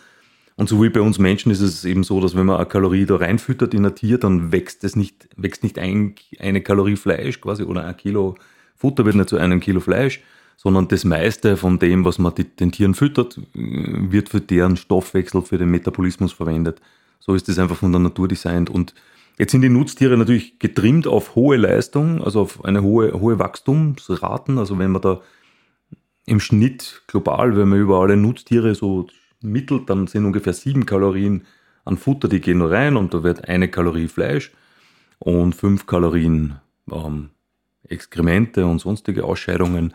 und 0.60 0.68
so 0.68 0.82
wie 0.82 0.90
bei 0.90 1.00
uns 1.00 1.18
Menschen 1.18 1.50
ist 1.50 1.62
es 1.62 1.86
eben 1.86 2.04
so, 2.04 2.20
dass 2.20 2.36
wenn 2.36 2.44
man 2.44 2.56
eine 2.56 2.66
Kalorie 2.66 3.06
da 3.06 3.16
reinfüttert 3.16 3.72
in 3.72 3.86
ein 3.86 3.94
Tier, 3.94 4.18
dann 4.18 4.52
wächst 4.52 4.84
es 4.84 4.94
nicht, 4.94 5.26
wächst 5.34 5.62
nicht 5.62 5.78
ein, 5.78 6.16
eine 6.38 6.60
Kalorie 6.60 6.96
Fleisch 6.96 7.40
quasi 7.40 7.62
oder 7.62 7.86
ein 7.86 7.96
Kilo 7.96 8.34
Futter 8.76 9.06
wird 9.06 9.16
nicht 9.16 9.30
zu 9.30 9.38
einem 9.38 9.60
Kilo 9.60 9.80
Fleisch, 9.80 10.20
sondern 10.58 10.86
das 10.88 11.04
meiste 11.04 11.56
von 11.56 11.78
dem, 11.78 12.04
was 12.04 12.18
man 12.18 12.34
die, 12.34 12.44
den 12.44 12.72
Tieren 12.72 12.92
füttert, 12.92 13.40
wird 13.54 14.28
für 14.28 14.42
deren 14.42 14.76
Stoffwechsel, 14.76 15.40
für 15.40 15.56
den 15.56 15.70
Metabolismus 15.70 16.34
verwendet. 16.34 16.82
So 17.20 17.34
ist 17.34 17.48
das 17.48 17.58
einfach 17.58 17.76
von 17.76 17.92
der 17.92 18.00
Natur 18.02 18.28
designt. 18.28 18.68
Und 18.68 18.94
jetzt 19.38 19.52
sind 19.52 19.62
die 19.62 19.70
Nutztiere 19.70 20.18
natürlich 20.18 20.58
getrimmt 20.58 21.06
auf 21.06 21.36
hohe 21.36 21.56
Leistung, 21.56 22.22
also 22.22 22.42
auf 22.42 22.66
eine 22.66 22.82
hohe, 22.82 23.18
hohe 23.18 23.38
Wachstumsraten. 23.38 24.58
Also 24.58 24.78
wenn 24.78 24.90
man 24.90 25.00
da 25.00 25.22
im 26.26 26.38
Schnitt 26.38 27.00
global, 27.06 27.56
wenn 27.56 27.70
man 27.70 27.80
über 27.80 27.98
alle 28.00 28.18
Nutztiere 28.18 28.74
so 28.74 29.06
mittelt, 29.42 29.88
dann 29.90 30.06
sind 30.06 30.24
ungefähr 30.24 30.52
sieben 30.52 30.86
Kalorien 30.86 31.46
an 31.84 31.96
Futter, 31.96 32.28
die 32.28 32.40
gehen 32.40 32.58
nur 32.58 32.70
rein 32.70 32.96
und 32.96 33.14
da 33.14 33.22
wird 33.22 33.48
eine 33.48 33.68
Kalorie 33.68 34.08
Fleisch 34.08 34.52
und 35.18 35.54
fünf 35.54 35.86
Kalorien 35.86 36.56
ähm, 36.90 37.30
Exkremente 37.88 38.66
und 38.66 38.78
sonstige 38.80 39.24
Ausscheidungen 39.24 39.94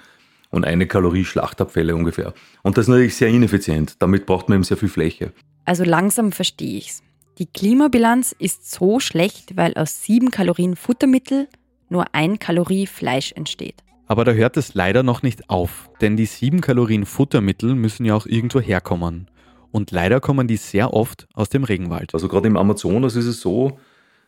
und 0.49 0.65
eine 0.65 0.87
Kalorie 0.87 1.25
Schlachtabfälle 1.25 1.95
ungefähr. 1.95 2.33
Und 2.63 2.77
das 2.77 2.85
ist 2.85 2.89
natürlich 2.89 3.15
sehr 3.15 3.29
ineffizient. 3.29 4.01
Damit 4.01 4.25
braucht 4.25 4.49
man 4.49 4.57
eben 4.57 4.63
sehr 4.63 4.77
viel 4.77 4.89
Fläche. 4.89 5.31
Also 5.65 5.83
langsam 5.83 6.31
verstehe 6.31 6.77
ich's. 6.77 7.03
Die 7.37 7.47
Klimabilanz 7.47 8.33
ist 8.37 8.71
so 8.71 8.99
schlecht, 8.99 9.57
weil 9.57 9.73
aus 9.73 10.03
sieben 10.03 10.31
Kalorien 10.31 10.75
Futtermittel 10.75 11.47
nur 11.89 12.05
ein 12.13 12.39
Kalorie 12.39 12.87
Fleisch 12.87 13.33
entsteht. 13.33 13.83
Aber 14.07 14.23
da 14.23 14.31
hört 14.31 14.55
es 14.55 14.73
leider 14.73 15.03
noch 15.03 15.23
nicht 15.23 15.49
auf, 15.49 15.89
denn 15.99 16.15
die 16.15 16.27
sieben 16.27 16.61
Kalorien 16.61 17.05
Futtermittel 17.05 17.75
müssen 17.75 18.05
ja 18.05 18.15
auch 18.15 18.25
irgendwo 18.25 18.59
herkommen. 18.59 19.27
Und 19.75 19.91
leider 19.91 20.22
kommen 20.22 20.48
die 20.48 20.55
sehr 20.55 20.94
oft 20.94 21.27
aus 21.34 21.50
dem 21.50 21.65
Regenwald. 21.65 22.13
Also 22.13 22.29
gerade 22.29 22.48
im 22.48 22.55
Amazonas 22.55 23.17
ist 23.17 23.25
es 23.25 23.41
so, 23.41 23.77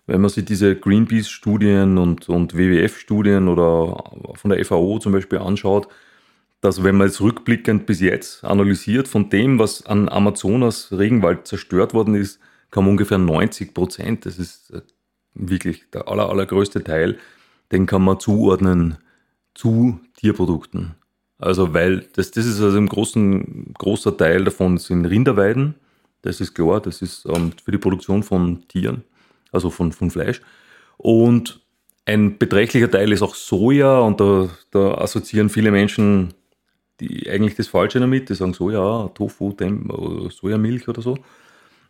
wenn 0.05 0.19
man 0.19 0.29
sich 0.29 0.43
diese 0.43 0.75
Greenpeace-Studien 0.75 1.97
und, 1.97 2.27
und 2.27 2.57
WWF-Studien 2.57 3.47
oder 3.47 4.03
von 4.35 4.51
der 4.51 4.65
FAO 4.65 4.99
zum 4.99 5.13
Beispiel 5.13 5.39
anschaut, 5.39 5.87
dass 6.59 6.83
wenn 6.83 6.97
man 6.97 7.07
jetzt 7.07 7.21
rückblickend 7.21 7.85
bis 7.85 8.01
jetzt 8.01 8.43
analysiert, 8.43 9.07
von 9.07 9.29
dem, 9.29 9.57
was 9.57 9.85
an 9.85 10.09
Amazonas 10.09 10.91
Regenwald 10.91 11.47
zerstört 11.47 11.93
worden 11.93 12.15
ist, 12.15 12.41
kam 12.69 12.89
ungefähr 12.89 13.17
90 13.17 13.73
Prozent, 13.73 14.25
das 14.25 14.39
ist 14.39 14.71
äh, 14.71 14.81
wirklich 15.33 15.89
der 15.91 16.09
aller, 16.09 16.29
allergrößte 16.29 16.83
Teil, 16.83 17.19
den 17.71 17.85
kann 17.85 18.01
man 18.01 18.19
zuordnen 18.19 18.97
zu 19.55 20.01
Tierprodukten. 20.17 20.95
Also 21.39 21.73
weil 21.73 22.07
das, 22.13 22.31
das 22.31 22.45
ist 22.45 22.61
also 22.61 22.77
im 22.77 22.89
großen 22.89 23.73
großer 23.77 24.17
Teil 24.17 24.43
davon 24.43 24.77
sind 24.77 25.05
Rinderweiden. 25.05 25.75
Das 26.21 26.41
ist 26.41 26.53
klar, 26.53 26.81
das 26.81 27.01
ist 27.01 27.25
ähm, 27.27 27.51
für 27.63 27.71
die 27.71 27.77
Produktion 27.77 28.23
von 28.23 28.67
Tieren, 28.67 29.03
also 29.51 29.69
von, 29.69 29.91
von 29.91 30.09
Fleisch. 30.09 30.41
Und 30.97 31.61
ein 32.05 32.37
beträchtlicher 32.37 32.89
Teil 32.89 33.11
ist 33.11 33.21
auch 33.21 33.35
Soja 33.35 33.99
und 33.99 34.19
da, 34.19 34.49
da 34.71 34.95
assoziieren 34.95 35.49
viele 35.49 35.71
Menschen 35.71 36.33
die 36.99 37.29
eigentlich 37.29 37.55
das 37.55 37.67
Falsche 37.67 37.99
damit. 37.99 38.29
Die 38.29 38.35
sagen 38.35 38.53
Soja, 38.53 39.09
Tofu, 39.13 39.53
Dem, 39.53 39.91
Sojamilch 40.29 40.87
oder 40.87 41.01
so. 41.01 41.17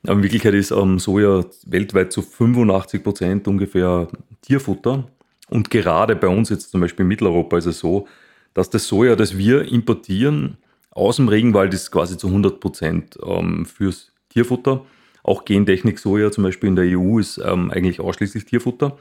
Aber 0.03 0.13
in 0.13 0.23
Wirklichkeit 0.23 0.53
ist 0.53 0.71
ähm, 0.71 0.99
Soja 0.99 1.43
weltweit 1.65 2.11
zu 2.11 2.21
85 2.21 3.03
Prozent 3.03 3.47
ungefähr 3.47 4.07
Tierfutter. 4.41 5.07
Und 5.49 5.69
gerade 5.69 6.15
bei 6.15 6.27
uns 6.27 6.49
jetzt 6.49 6.71
zum 6.71 6.81
Beispiel 6.81 7.03
in 7.03 7.07
Mitteleuropa 7.07 7.57
ist 7.57 7.67
es 7.67 7.79
so, 7.79 8.07
dass 8.57 8.71
das 8.71 8.87
Soja, 8.87 9.15
das 9.15 9.37
wir 9.37 9.71
importieren, 9.71 10.57
aus 10.89 11.17
dem 11.17 11.27
Regenwald 11.27 11.75
ist 11.75 11.91
quasi 11.91 12.17
zu 12.17 12.25
100 12.25 12.59
Prozent 12.59 13.15
ähm, 13.23 13.67
fürs 13.67 14.11
Tierfutter. 14.29 14.83
Auch 15.21 15.45
Gentechnik 15.45 15.99
Soja 15.99 16.31
zum 16.31 16.43
Beispiel 16.43 16.69
in 16.69 16.75
der 16.75 16.97
EU 16.97 17.19
ist 17.19 17.37
ähm, 17.37 17.69
eigentlich 17.69 17.99
ausschließlich 17.99 18.45
Tierfutter. 18.45 18.97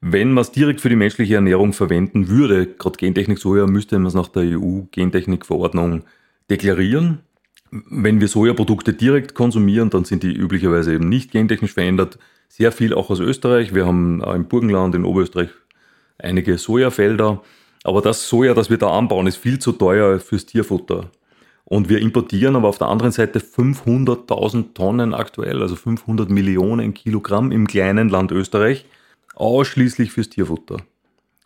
Wenn 0.00 0.32
man 0.32 0.40
es 0.40 0.50
direkt 0.50 0.80
für 0.80 0.88
die 0.88 0.96
menschliche 0.96 1.34
Ernährung 1.34 1.74
verwenden 1.74 2.28
würde, 2.28 2.66
gerade 2.66 2.96
Gentechnik 2.96 3.38
Soja, 3.38 3.66
müsste 3.66 3.98
man 3.98 4.06
es 4.06 4.14
nach 4.14 4.28
der 4.28 4.44
EU-Gentechnikverordnung 4.58 6.04
deklarieren. 6.48 7.18
Wenn 7.70 8.18
wir 8.22 8.28
Sojaprodukte 8.28 8.94
direkt 8.94 9.34
konsumieren, 9.34 9.90
dann 9.90 10.06
sind 10.06 10.22
die 10.22 10.32
üblicherweise 10.32 10.94
eben 10.94 11.10
nicht 11.10 11.32
gentechnisch 11.32 11.74
verändert. 11.74 12.18
Sehr 12.48 12.72
viel 12.72 12.94
auch 12.94 13.10
aus 13.10 13.20
Österreich. 13.20 13.74
Wir 13.74 13.84
haben 13.84 14.22
im 14.22 14.48
Burgenland 14.48 14.94
in 14.94 15.04
Oberösterreich 15.04 15.50
einige 16.16 16.56
Sojafelder. 16.56 17.42
Aber 17.86 18.02
das 18.02 18.28
Soja, 18.28 18.52
das 18.52 18.68
wir 18.68 18.78
da 18.78 18.90
anbauen, 18.90 19.28
ist 19.28 19.36
viel 19.36 19.60
zu 19.60 19.70
teuer 19.70 20.18
fürs 20.18 20.44
Tierfutter. 20.44 21.12
Und 21.64 21.88
wir 21.88 22.00
importieren 22.00 22.56
aber 22.56 22.66
auf 22.66 22.78
der 22.78 22.88
anderen 22.88 23.12
Seite 23.12 23.38
500.000 23.38 24.74
Tonnen 24.74 25.14
aktuell, 25.14 25.62
also 25.62 25.76
500 25.76 26.28
Millionen 26.28 26.94
Kilogramm 26.94 27.52
im 27.52 27.68
kleinen 27.68 28.08
Land 28.08 28.32
Österreich, 28.32 28.86
ausschließlich 29.36 30.10
fürs 30.10 30.28
Tierfutter. 30.28 30.78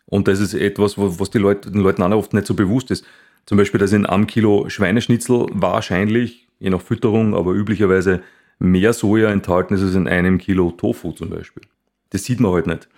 Und 0.07 0.27
das 0.27 0.39
ist 0.39 0.55
etwas, 0.55 0.95
was 0.97 1.29
die 1.29 1.37
Leute, 1.37 1.69
den 1.69 1.81
Leuten 1.81 2.01
oft 2.11 2.33
nicht 2.33 2.47
so 2.47 2.55
bewusst 2.55 2.89
ist. 2.89 3.05
Zum 3.45 3.59
Beispiel, 3.59 3.79
dass 3.79 3.93
in 3.93 4.07
einem 4.07 4.25
Kilo 4.25 4.67
Schweineschnitzel 4.67 5.45
wahrscheinlich, 5.51 6.47
je 6.57 6.71
nach 6.71 6.81
Fütterung, 6.81 7.35
aber 7.35 7.53
üblicherweise 7.53 8.23
mehr 8.57 8.93
Soja 8.93 9.29
enthalten 9.29 9.75
ist 9.75 9.83
als 9.83 9.93
in 9.93 10.07
einem 10.07 10.39
Kilo 10.39 10.71
Tofu 10.71 11.11
zum 11.11 11.29
Beispiel. 11.29 11.61
Das 12.09 12.23
sieht 12.23 12.39
man 12.39 12.51
halt 12.51 12.65
nicht. 12.65 12.89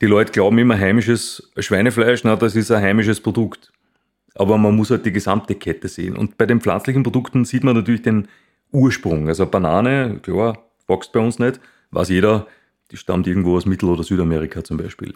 Die 0.00 0.06
Leute 0.06 0.32
glauben 0.32 0.58
immer, 0.58 0.78
heimisches 0.78 1.50
Schweinefleisch, 1.58 2.24
na, 2.24 2.36
das 2.36 2.56
ist 2.56 2.70
ein 2.70 2.82
heimisches 2.82 3.20
Produkt. 3.20 3.72
Aber 4.34 4.58
man 4.58 4.74
muss 4.74 4.90
halt 4.90 5.06
die 5.06 5.12
gesamte 5.12 5.54
Kette 5.54 5.88
sehen. 5.88 6.16
Und 6.16 6.36
bei 6.36 6.46
den 6.46 6.60
pflanzlichen 6.60 7.04
Produkten 7.04 7.44
sieht 7.44 7.62
man 7.62 7.76
natürlich 7.76 8.02
den 8.02 8.28
Ursprung. 8.72 9.28
Also 9.28 9.46
Banane, 9.46 10.18
klar, 10.22 10.58
wächst 10.88 11.12
bei 11.12 11.20
uns 11.20 11.38
nicht, 11.38 11.60
weiß 11.92 12.08
jeder, 12.08 12.46
die 12.90 12.96
stammt 12.96 13.26
irgendwo 13.26 13.56
aus 13.56 13.66
Mittel- 13.66 13.88
oder 13.88 14.02
Südamerika 14.02 14.64
zum 14.64 14.76
Beispiel. 14.76 15.14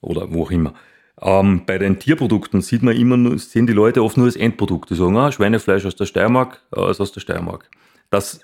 Oder 0.00 0.32
wo 0.32 0.42
auch 0.42 0.50
immer. 0.50 0.74
Ähm, 1.22 1.62
bei 1.64 1.78
den 1.78 1.98
Tierprodukten 1.98 2.60
sieht 2.60 2.82
man 2.82 2.96
immer 2.96 3.38
sehen 3.38 3.66
die 3.66 3.72
Leute 3.72 4.02
oft 4.02 4.16
nur 4.16 4.26
das 4.26 4.36
Endprodukt. 4.36 4.90
Die 4.90 4.94
sagen, 4.96 5.16
ah, 5.16 5.32
Schweinefleisch 5.32 5.86
aus 5.86 5.96
der 5.96 6.06
Steiermark, 6.06 6.62
äh, 6.76 6.90
ist 6.90 7.00
aus 7.00 7.12
der 7.12 7.20
Steiermark. 7.20 7.70
Das, 8.10 8.40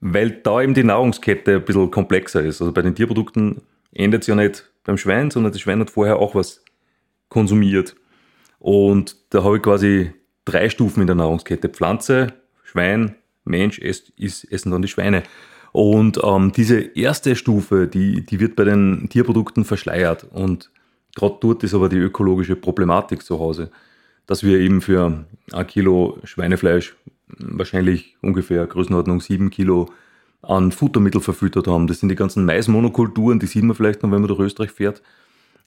weil 0.00 0.30
da 0.30 0.62
eben 0.62 0.74
die 0.74 0.82
Nahrungskette 0.82 1.56
ein 1.56 1.64
bisschen 1.64 1.90
komplexer 1.90 2.42
ist. 2.42 2.60
Also 2.60 2.72
bei 2.72 2.82
den 2.82 2.94
Tierprodukten 2.94 3.62
endet 3.92 4.22
es 4.22 4.26
ja 4.26 4.34
nicht 4.34 4.71
beim 4.84 4.98
Schwein, 4.98 5.30
sondern 5.30 5.52
das 5.52 5.60
Schwein 5.60 5.80
hat 5.80 5.90
vorher 5.90 6.16
auch 6.16 6.34
was 6.34 6.64
konsumiert. 7.28 7.96
Und 8.58 9.16
da 9.30 9.42
habe 9.44 9.56
ich 9.56 9.62
quasi 9.62 10.12
drei 10.44 10.68
Stufen 10.68 11.00
in 11.00 11.06
der 11.06 11.16
Nahrungskette. 11.16 11.68
Pflanze, 11.68 12.34
Schwein, 12.64 13.16
Mensch, 13.44 13.78
ist, 13.78 14.10
ist, 14.10 14.44
essen 14.44 14.70
dann 14.70 14.82
die 14.82 14.88
Schweine. 14.88 15.22
Und 15.72 16.20
ähm, 16.22 16.52
diese 16.52 16.80
erste 16.80 17.34
Stufe, 17.34 17.88
die, 17.88 18.24
die 18.24 18.40
wird 18.40 18.56
bei 18.56 18.64
den 18.64 19.08
Tierprodukten 19.08 19.64
verschleiert. 19.64 20.24
Und 20.30 20.70
Gerade 21.14 21.36
dort 21.40 21.62
ist 21.62 21.74
aber 21.74 21.88
die 21.88 21.98
ökologische 21.98 22.56
Problematik 22.56 23.22
zu 23.22 23.38
Hause, 23.38 23.70
dass 24.26 24.42
wir 24.42 24.58
eben 24.58 24.80
für 24.80 25.24
ein 25.52 25.66
Kilo 25.66 26.18
Schweinefleisch 26.24 26.96
wahrscheinlich 27.38 28.16
ungefähr 28.22 28.66
Größenordnung 28.66 29.20
sieben 29.20 29.50
Kilo 29.50 29.90
an 30.42 30.72
Futtermittel 30.72 31.20
verfüttert 31.20 31.68
haben. 31.68 31.86
Das 31.86 32.00
sind 32.00 32.08
die 32.08 32.16
ganzen 32.16 32.44
Maismonokulturen, 32.44 33.38
die 33.38 33.46
sieht 33.46 33.62
man 33.62 33.76
vielleicht 33.76 34.02
noch, 34.02 34.10
wenn 34.10 34.20
man 34.20 34.28
durch 34.28 34.40
Österreich 34.40 34.72
fährt. 34.72 35.02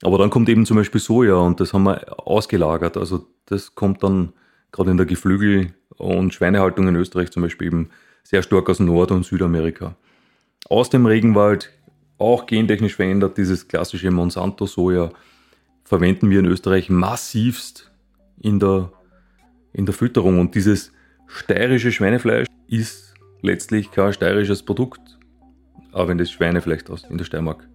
Aber 0.02 0.18
dann 0.18 0.30
kommt 0.30 0.48
eben 0.48 0.66
zum 0.66 0.76
Beispiel 0.76 1.00
Soja 1.00 1.36
und 1.36 1.58
das 1.60 1.72
haben 1.72 1.84
wir 1.84 2.26
ausgelagert. 2.26 2.96
Also 2.96 3.26
das 3.46 3.74
kommt 3.74 4.02
dann 4.02 4.32
gerade 4.70 4.90
in 4.90 4.98
der 4.98 5.06
Geflügel- 5.06 5.72
und 5.96 6.34
Schweinehaltung 6.34 6.86
in 6.88 6.96
Österreich 6.96 7.30
zum 7.30 7.42
Beispiel 7.42 7.68
eben 7.68 7.90
sehr 8.22 8.42
stark 8.42 8.68
aus 8.68 8.80
Nord- 8.80 9.12
und 9.12 9.24
Südamerika. 9.24 9.96
Aus 10.68 10.90
dem 10.90 11.06
Regenwald, 11.06 11.72
auch 12.18 12.46
gentechnisch 12.46 12.96
verändert, 12.96 13.38
dieses 13.38 13.68
klassische 13.68 14.10
Monsanto-Soja, 14.10 15.10
verwenden 15.84 16.28
wir 16.28 16.40
in 16.40 16.46
Österreich 16.46 16.90
massivst 16.90 17.90
in 18.40 18.58
der, 18.58 18.90
in 19.72 19.86
der 19.86 19.94
Fütterung. 19.94 20.40
Und 20.40 20.54
dieses 20.54 20.92
steirische 21.26 21.92
Schweinefleisch 21.92 22.48
ist 22.68 23.05
letztlich 23.42 23.90
kein 23.90 24.12
steirisches 24.12 24.62
Produkt, 24.62 25.18
auch 25.92 26.08
wenn 26.08 26.18
das 26.18 26.30
Schweine 26.30 26.60
vielleicht 26.60 26.90
aus 26.90 27.04
in 27.08 27.18
der 27.18 27.24
Steiermark 27.24 27.68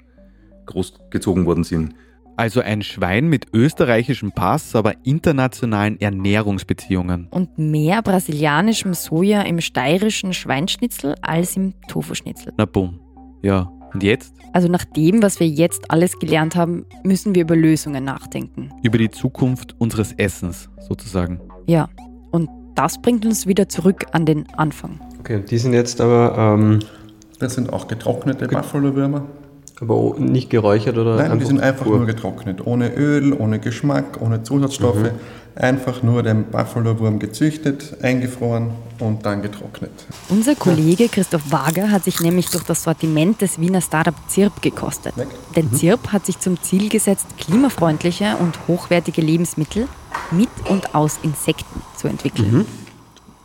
großgezogen 0.66 1.46
worden 1.46 1.64
sind. 1.64 1.96
Also 2.38 2.62
ein 2.62 2.82
Schwein 2.82 3.28
mit 3.28 3.48
österreichischem 3.54 4.32
Pass, 4.32 4.76
aber 4.76 4.94
internationalen 5.04 6.00
Ernährungsbeziehungen. 6.00 7.28
Und 7.30 7.58
mehr 7.58 8.02
brasilianischem 8.02 8.94
Soja 8.94 9.42
im 9.42 9.60
steirischen 9.62 10.34
Schweinschnitzel 10.34 11.16
als 11.22 11.56
im 11.56 11.74
Tofu-Schnitzel. 11.88 12.54
Na 12.58 12.66
bumm. 12.66 13.00
Ja, 13.42 13.72
und 13.94 14.02
jetzt? 14.04 14.34
Also 14.54 14.68
nach 14.68 14.86
dem, 14.86 15.22
was 15.22 15.40
wir 15.40 15.48
jetzt 15.48 15.92
alles 15.92 16.20
gelernt 16.20 16.56
haben, 16.56 16.86
müssen 17.04 17.36
wir 17.36 17.44
über 17.44 17.56
Lösungen 17.56 18.04
nachdenken. 18.04 18.72
Über 18.82 18.98
die 18.98 19.10
Zukunft 19.10 19.76
unseres 19.80 20.14
Essens 20.14 20.70
sozusagen. 20.80 21.40
Ja, 21.68 21.90
und 22.32 22.50
das 22.76 23.02
bringt 23.02 23.26
uns 23.26 23.48
wieder 23.48 23.68
zurück 23.70 24.06
an 24.14 24.26
den 24.26 24.48
Anfang. 24.54 25.00
Okay, 25.22 25.44
die 25.48 25.58
sind 25.60 25.74
jetzt 25.74 26.02
aber. 26.02 26.36
Ähm, 26.38 26.80
das 27.40 27.56
sind 27.56 27.72
auch 27.74 27.88
getrocknete 27.88 28.48
Buffalo-Würmer. 28.48 29.26
Aber 29.80 30.16
nicht 30.20 30.52
geräuchert 30.52 30.98
oder? 30.98 31.16
Nein, 31.16 31.40
die 31.40 31.46
sind 31.46 31.60
einfach 31.60 31.86
pur. 31.86 31.98
nur 31.98 32.06
getrocknet. 32.06 32.66
Ohne 32.66 32.94
Öl, 32.96 33.34
ohne 33.34 33.60
Geschmack, 33.60 34.20
ohne 34.20 34.44
Zusatzstoffe. 34.44 35.00
Mhm. 35.00 35.12
Einfach 35.56 36.02
nur 36.04 36.24
den 36.24 36.46
Buffalo-Wurm 36.46 37.20
gezüchtet, 37.20 37.98
eingefroren 38.02 38.70
und 39.00 39.26
dann 39.26 39.42
getrocknet. 39.42 39.92
Unser 40.30 40.56
Kollege 40.56 41.10
Christoph 41.10 41.52
Wager 41.52 41.92
hat 41.92 42.04
sich 42.04 42.22
nämlich 42.22 42.50
durch 42.52 42.64
das 42.64 42.84
Sortiment 42.84 43.42
des 43.42 43.60
Wiener 43.60 43.82
Startup 43.82 44.16
ZIRP 44.28 44.62
gekostet. 44.62 45.18
Weg. 45.18 45.28
Denn 45.56 45.66
mhm. 45.66 45.76
ZIRP 45.76 46.14
hat 46.14 46.26
sich 46.26 46.40
zum 46.40 46.62
Ziel 46.62 46.90
gesetzt, 46.90 47.26
klimafreundliche 47.38 48.38
und 48.40 48.60
hochwertige 48.68 49.22
Lebensmittel 49.22 49.88
mit 50.32 50.50
und 50.70 50.96
aus 50.96 51.20
Insekten 51.24 51.82
zu 51.98 52.08
entwickeln. 52.08 52.52
Mhm. 52.52 52.66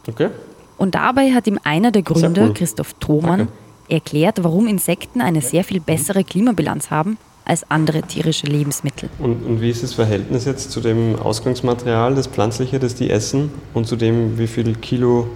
Okay. 0.06 0.28
Und 0.76 0.94
dabei 0.94 1.32
hat 1.32 1.46
ihm 1.46 1.58
einer 1.64 1.90
der 1.90 2.02
Gründer, 2.02 2.44
cool. 2.44 2.54
Christoph 2.54 2.94
Thomann, 2.94 3.42
okay 3.42 3.50
erklärt, 3.88 4.42
warum 4.42 4.66
Insekten 4.66 5.20
eine 5.20 5.40
sehr 5.40 5.64
viel 5.64 5.80
bessere 5.80 6.24
Klimabilanz 6.24 6.90
haben 6.90 7.18
als 7.44 7.70
andere 7.70 8.02
tierische 8.02 8.46
Lebensmittel. 8.46 9.08
Und, 9.20 9.44
und, 9.44 9.60
wie 9.60 9.70
ist 9.70 9.82
das 9.82 9.94
Verhältnis 9.94 10.44
jetzt 10.46 10.72
zu 10.72 10.80
dem 10.80 11.16
Ausgangsmaterial, 11.16 12.14
das 12.16 12.26
Pflanzliche, 12.26 12.80
das 12.80 12.96
die 12.96 13.10
essen, 13.10 13.50
und 13.72 13.86
zu 13.86 13.94
dem, 13.94 14.36
wie 14.38 14.48
viel 14.48 14.74
Kilo 14.74 15.28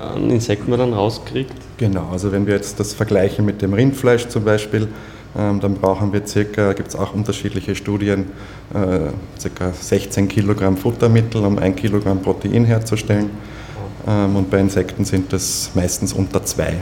an 0.00 0.30
Insekten 0.30 0.70
man 0.70 0.80
dann 0.80 0.92
rauskriegt? 0.92 1.54
Genau, 1.76 2.08
also 2.10 2.32
wenn 2.32 2.46
wir 2.46 2.54
jetzt 2.54 2.80
das 2.80 2.92
vergleichen 2.92 3.44
mit 3.44 3.62
dem 3.62 3.72
Rindfleisch 3.72 4.26
zum 4.26 4.44
Beispiel, 4.44 4.88
ähm, 5.38 5.60
dann 5.60 5.74
brauchen 5.74 6.12
wir 6.12 6.26
circa, 6.26 6.72
gibt 6.72 6.88
es 6.88 6.96
auch 6.96 7.14
unterschiedliche 7.14 7.76
Studien, 7.76 8.26
äh, 8.74 9.12
circa 9.38 9.72
16 9.72 10.26
Kilogramm 10.26 10.76
Futtermittel, 10.76 11.44
um 11.44 11.58
ein 11.58 11.76
Kilogramm 11.76 12.20
Protein 12.20 12.64
herzustellen. 12.64 13.30
Ähm, 14.08 14.36
und 14.36 14.50
bei 14.50 14.58
Insekten 14.58 15.04
sind 15.04 15.32
das 15.32 15.70
meistens 15.74 16.12
unter 16.12 16.44
zwei 16.44 16.80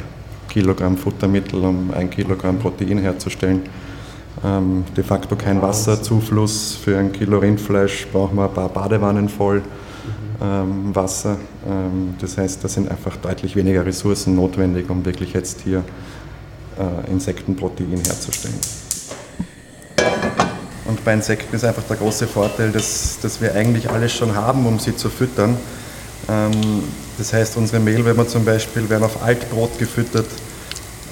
Kilogramm 0.48 0.96
Futtermittel, 0.96 1.64
um 1.64 1.90
ein 1.92 2.08
Kilogramm 2.08 2.58
Protein 2.58 2.98
herzustellen. 2.98 3.62
Ähm, 4.44 4.84
de 4.96 5.02
facto 5.02 5.34
kein 5.34 5.60
Wasserzufluss. 5.60 6.78
Für 6.82 6.98
ein 6.98 7.12
Kilo 7.12 7.38
Rindfleisch 7.38 8.06
brauchen 8.12 8.36
wir 8.36 8.44
ein 8.44 8.54
paar 8.54 8.68
Badewannen 8.68 9.28
voll 9.28 9.62
ähm, 10.40 10.94
Wasser. 10.94 11.38
Das 12.20 12.38
heißt, 12.38 12.62
da 12.62 12.68
sind 12.68 12.90
einfach 12.90 13.16
deutlich 13.16 13.56
weniger 13.56 13.84
Ressourcen 13.84 14.36
notwendig, 14.36 14.88
um 14.88 15.04
wirklich 15.04 15.32
jetzt 15.32 15.62
hier 15.62 15.82
äh, 16.78 17.10
Insektenprotein 17.10 17.96
herzustellen. 17.96 18.54
Und 20.84 21.04
bei 21.04 21.14
Insekten 21.14 21.56
ist 21.56 21.64
einfach 21.64 21.82
der 21.84 21.96
große 21.96 22.26
Vorteil, 22.26 22.70
dass, 22.70 23.18
dass 23.20 23.40
wir 23.40 23.54
eigentlich 23.54 23.90
alles 23.90 24.12
schon 24.12 24.34
haben, 24.36 24.66
um 24.66 24.78
sie 24.78 24.94
zu 24.94 25.08
füttern. 25.08 25.56
Ähm, 26.28 26.82
das 27.18 27.32
heißt, 27.32 27.56
unsere 27.56 27.80
Mehlwürmer 27.80 28.26
zum 28.26 28.44
Beispiel 28.44 28.88
werden 28.88 29.04
auf 29.04 29.22
Altbrot 29.22 29.78
gefüttert. 29.78 30.26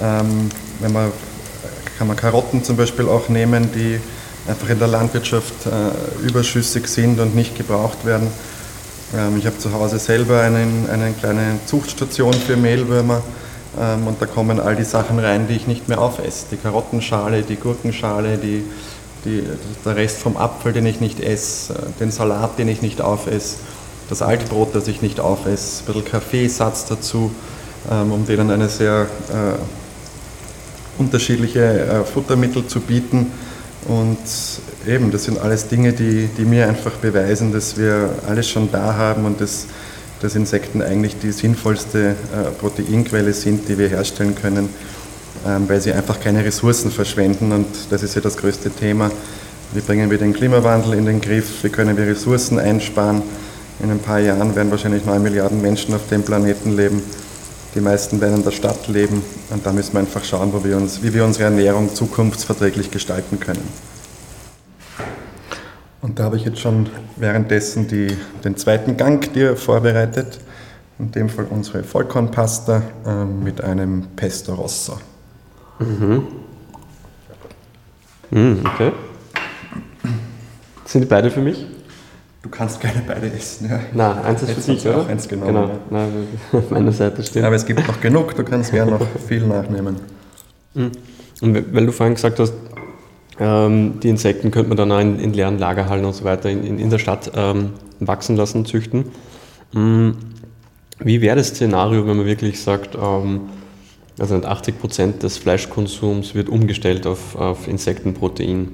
Ähm, 0.01 0.49
wenn 0.79 0.91
man, 0.91 1.11
kann 1.97 2.07
man 2.07 2.15
Karotten 2.15 2.63
zum 2.63 2.77
Beispiel 2.77 3.07
auch 3.07 3.29
nehmen, 3.29 3.69
die 3.73 3.99
einfach 4.47 4.69
in 4.69 4.79
der 4.79 4.87
Landwirtschaft 4.87 5.65
äh, 5.65 6.27
überschüssig 6.27 6.87
sind 6.87 7.19
und 7.19 7.35
nicht 7.35 7.57
gebraucht 7.57 8.05
werden. 8.05 8.27
Ähm, 9.15 9.37
ich 9.37 9.45
habe 9.45 9.57
zu 9.57 9.71
Hause 9.73 9.99
selber 9.99 10.41
einen, 10.41 10.89
eine 10.91 11.13
kleine 11.13 11.59
Zuchtstation 11.65 12.33
für 12.33 12.57
Mehlwürmer 12.57 13.21
und 14.05 14.21
da 14.21 14.25
kommen 14.25 14.61
all 14.61 14.77
die 14.77 14.85
Sachen 14.85 15.19
rein, 15.19 15.49
die 15.49 15.55
ich 15.57 15.67
nicht 15.67 15.89
mehr 15.89 15.99
aufesse. 15.99 16.45
Die 16.49 16.55
Karottenschale, 16.55 17.41
die 17.41 17.57
Gurkenschale, 17.57 18.37
die, 18.37 18.63
die, 19.25 19.43
der 19.83 19.95
Rest 19.95 20.19
vom 20.19 20.37
Apfel, 20.37 20.71
den 20.71 20.85
ich 20.85 21.01
nicht 21.01 21.19
esse, 21.19 21.73
äh, 21.73 21.77
den 21.99 22.11
Salat, 22.11 22.57
den 22.57 22.67
ich 22.67 22.81
nicht 22.81 23.01
aufesse, 23.01 23.57
das 24.09 24.21
Altbrot, 24.21 24.75
das 24.75 24.87
ich 24.87 25.01
nicht 25.01 25.19
aufesse, 25.19 25.83
ein 25.83 25.85
bisschen 25.85 26.05
Kaffeesatz 26.05 26.85
dazu, 26.85 27.31
ähm, 27.89 28.11
um 28.11 28.25
denen 28.25 28.51
eine 28.51 28.69
sehr 28.69 29.07
äh, 29.29 30.99
unterschiedliche 30.99 31.61
äh, 31.61 32.03
Futtermittel 32.03 32.65
zu 32.67 32.79
bieten. 32.79 33.31
Und 33.87 34.17
eben, 34.87 35.11
das 35.11 35.25
sind 35.25 35.39
alles 35.39 35.67
Dinge, 35.67 35.93
die, 35.93 36.27
die 36.37 36.45
mir 36.45 36.67
einfach 36.67 36.93
beweisen, 36.93 37.51
dass 37.51 37.77
wir 37.77 38.09
alles 38.27 38.49
schon 38.49 38.71
da 38.71 38.95
haben 38.95 39.25
und 39.25 39.41
dass, 39.41 39.67
dass 40.21 40.35
Insekten 40.35 40.81
eigentlich 40.81 41.19
die 41.19 41.31
sinnvollste 41.31 42.09
äh, 42.09 42.51
Proteinquelle 42.59 43.33
sind, 43.33 43.67
die 43.69 43.77
wir 43.77 43.89
herstellen 43.89 44.35
können, 44.35 44.69
ähm, 45.45 45.67
weil 45.67 45.81
sie 45.81 45.93
einfach 45.93 46.19
keine 46.19 46.43
Ressourcen 46.43 46.91
verschwenden. 46.91 47.51
Und 47.51 47.67
das 47.89 48.01
ist 48.01 48.15
ja 48.15 48.21
das 48.21 48.37
größte 48.37 48.71
Thema. 48.71 49.11
Wie 49.73 49.81
bringen 49.81 50.09
wir 50.09 50.17
den 50.17 50.33
Klimawandel 50.33 50.93
in 50.93 51.05
den 51.05 51.21
Griff? 51.21 51.63
Wie 51.63 51.69
können 51.69 51.97
wir 51.97 52.07
Ressourcen 52.07 52.57
einsparen? 52.57 53.21
In 53.79 53.91
ein 53.91 53.99
paar 53.99 54.19
Jahren 54.19 54.55
werden 54.55 54.71
wahrscheinlich 54.71 55.05
9 55.05 55.21
Milliarden 55.21 55.61
Menschen 55.61 55.93
auf 55.93 56.07
dem 56.07 56.23
Planeten 56.23 56.75
leben. 56.75 57.01
Die 57.75 57.81
meisten 57.81 58.21
werden 58.21 58.37
in 58.37 58.43
der 58.43 58.51
Stadt 58.51 58.87
leben 58.87 59.21
und 59.49 59.65
da 59.65 59.73
müssen 59.73 59.93
wir 59.93 59.99
einfach 59.99 60.23
schauen, 60.23 60.53
wo 60.53 60.63
wir 60.63 60.77
uns, 60.77 61.03
wie 61.03 61.13
wir 61.13 61.25
unsere 61.25 61.45
Ernährung 61.45 61.93
zukunftsverträglich 61.93 62.89
gestalten 62.89 63.39
können. 63.39 63.67
Und 66.01 66.19
da 66.19 66.25
habe 66.25 66.37
ich 66.37 66.45
jetzt 66.45 66.59
schon 66.59 66.87
währenddessen 67.17 67.87
die, 67.87 68.15
den 68.43 68.55
zweiten 68.55 68.95
Gang 68.95 69.33
dir 69.33 69.57
vorbereitet. 69.57 70.39
In 70.99 71.11
dem 71.11 71.27
Fall 71.27 71.47
unsere 71.49 71.83
Vollkornpasta 71.83 72.81
äh, 73.05 73.25
mit 73.25 73.61
einem 73.61 74.07
Pesto 74.15 74.53
Rosso. 74.53 74.97
Mhm. 75.79 76.27
Mhm, 78.31 78.65
okay. 78.65 78.91
Sind 80.85 81.01
die 81.01 81.07
beide 81.07 81.29
für 81.29 81.41
mich? 81.41 81.65
Du 82.45 82.51
kannst 82.51 82.79
gerne 82.79 83.01
beide 83.07 83.25
essen, 83.33 83.67
ja. 83.71 83.79
Nein, 83.91 84.23
eins 84.23 84.43
ist 84.43 84.49
Jetzt 84.49 84.65
für 84.65 84.73
dich, 84.73 84.87
oder? 84.87 85.07
eins 85.07 85.27
genommen, 85.27 85.47
Genau, 85.47 85.67
ja. 85.67 85.79
Nein, 85.89 86.27
auf 86.51 86.69
meiner 86.69 86.91
Seite 86.91 87.23
steht. 87.23 87.43
Aber 87.43 87.55
es 87.55 87.65
gibt 87.65 87.87
noch 87.87 87.99
genug, 87.99 88.35
du 88.35 88.43
kannst 88.43 88.71
gerne 88.71 88.91
noch 88.91 89.07
viel 89.27 89.41
nachnehmen. 89.47 89.95
Und 90.75 90.93
weil 91.41 91.85
du 91.87 91.91
vorhin 91.91 92.13
gesagt 92.13 92.39
hast, 92.39 92.53
ähm, 93.39 93.99
die 93.99 94.09
Insekten 94.09 94.51
könnte 94.51 94.69
man 94.69 94.77
dann 94.77 94.91
auch 94.91 94.99
in, 94.99 95.17
in 95.19 95.33
leeren 95.33 95.57
Lagerhallen 95.57 96.05
und 96.05 96.13
so 96.13 96.23
weiter 96.23 96.51
in, 96.51 96.63
in, 96.63 96.77
in 96.77 96.91
der 96.91 96.99
Stadt 96.99 97.31
ähm, 97.35 97.71
wachsen 97.99 98.35
lassen, 98.35 98.63
züchten. 98.63 99.05
Mm, 99.73 100.11
Wie 100.99 101.21
wäre 101.21 101.37
das 101.37 101.47
Szenario, 101.47 102.05
wenn 102.05 102.17
man 102.17 102.27
wirklich 102.27 102.61
sagt, 102.61 102.93
ähm, 102.93 103.41
also 104.19 104.35
80 104.35 104.79
Prozent 104.79 105.23
des 105.23 105.39
Fleischkonsums 105.39 106.35
wird 106.35 106.49
umgestellt 106.49 107.07
auf, 107.07 107.35
auf 107.35 107.67
Insektenprotein? 107.67 108.67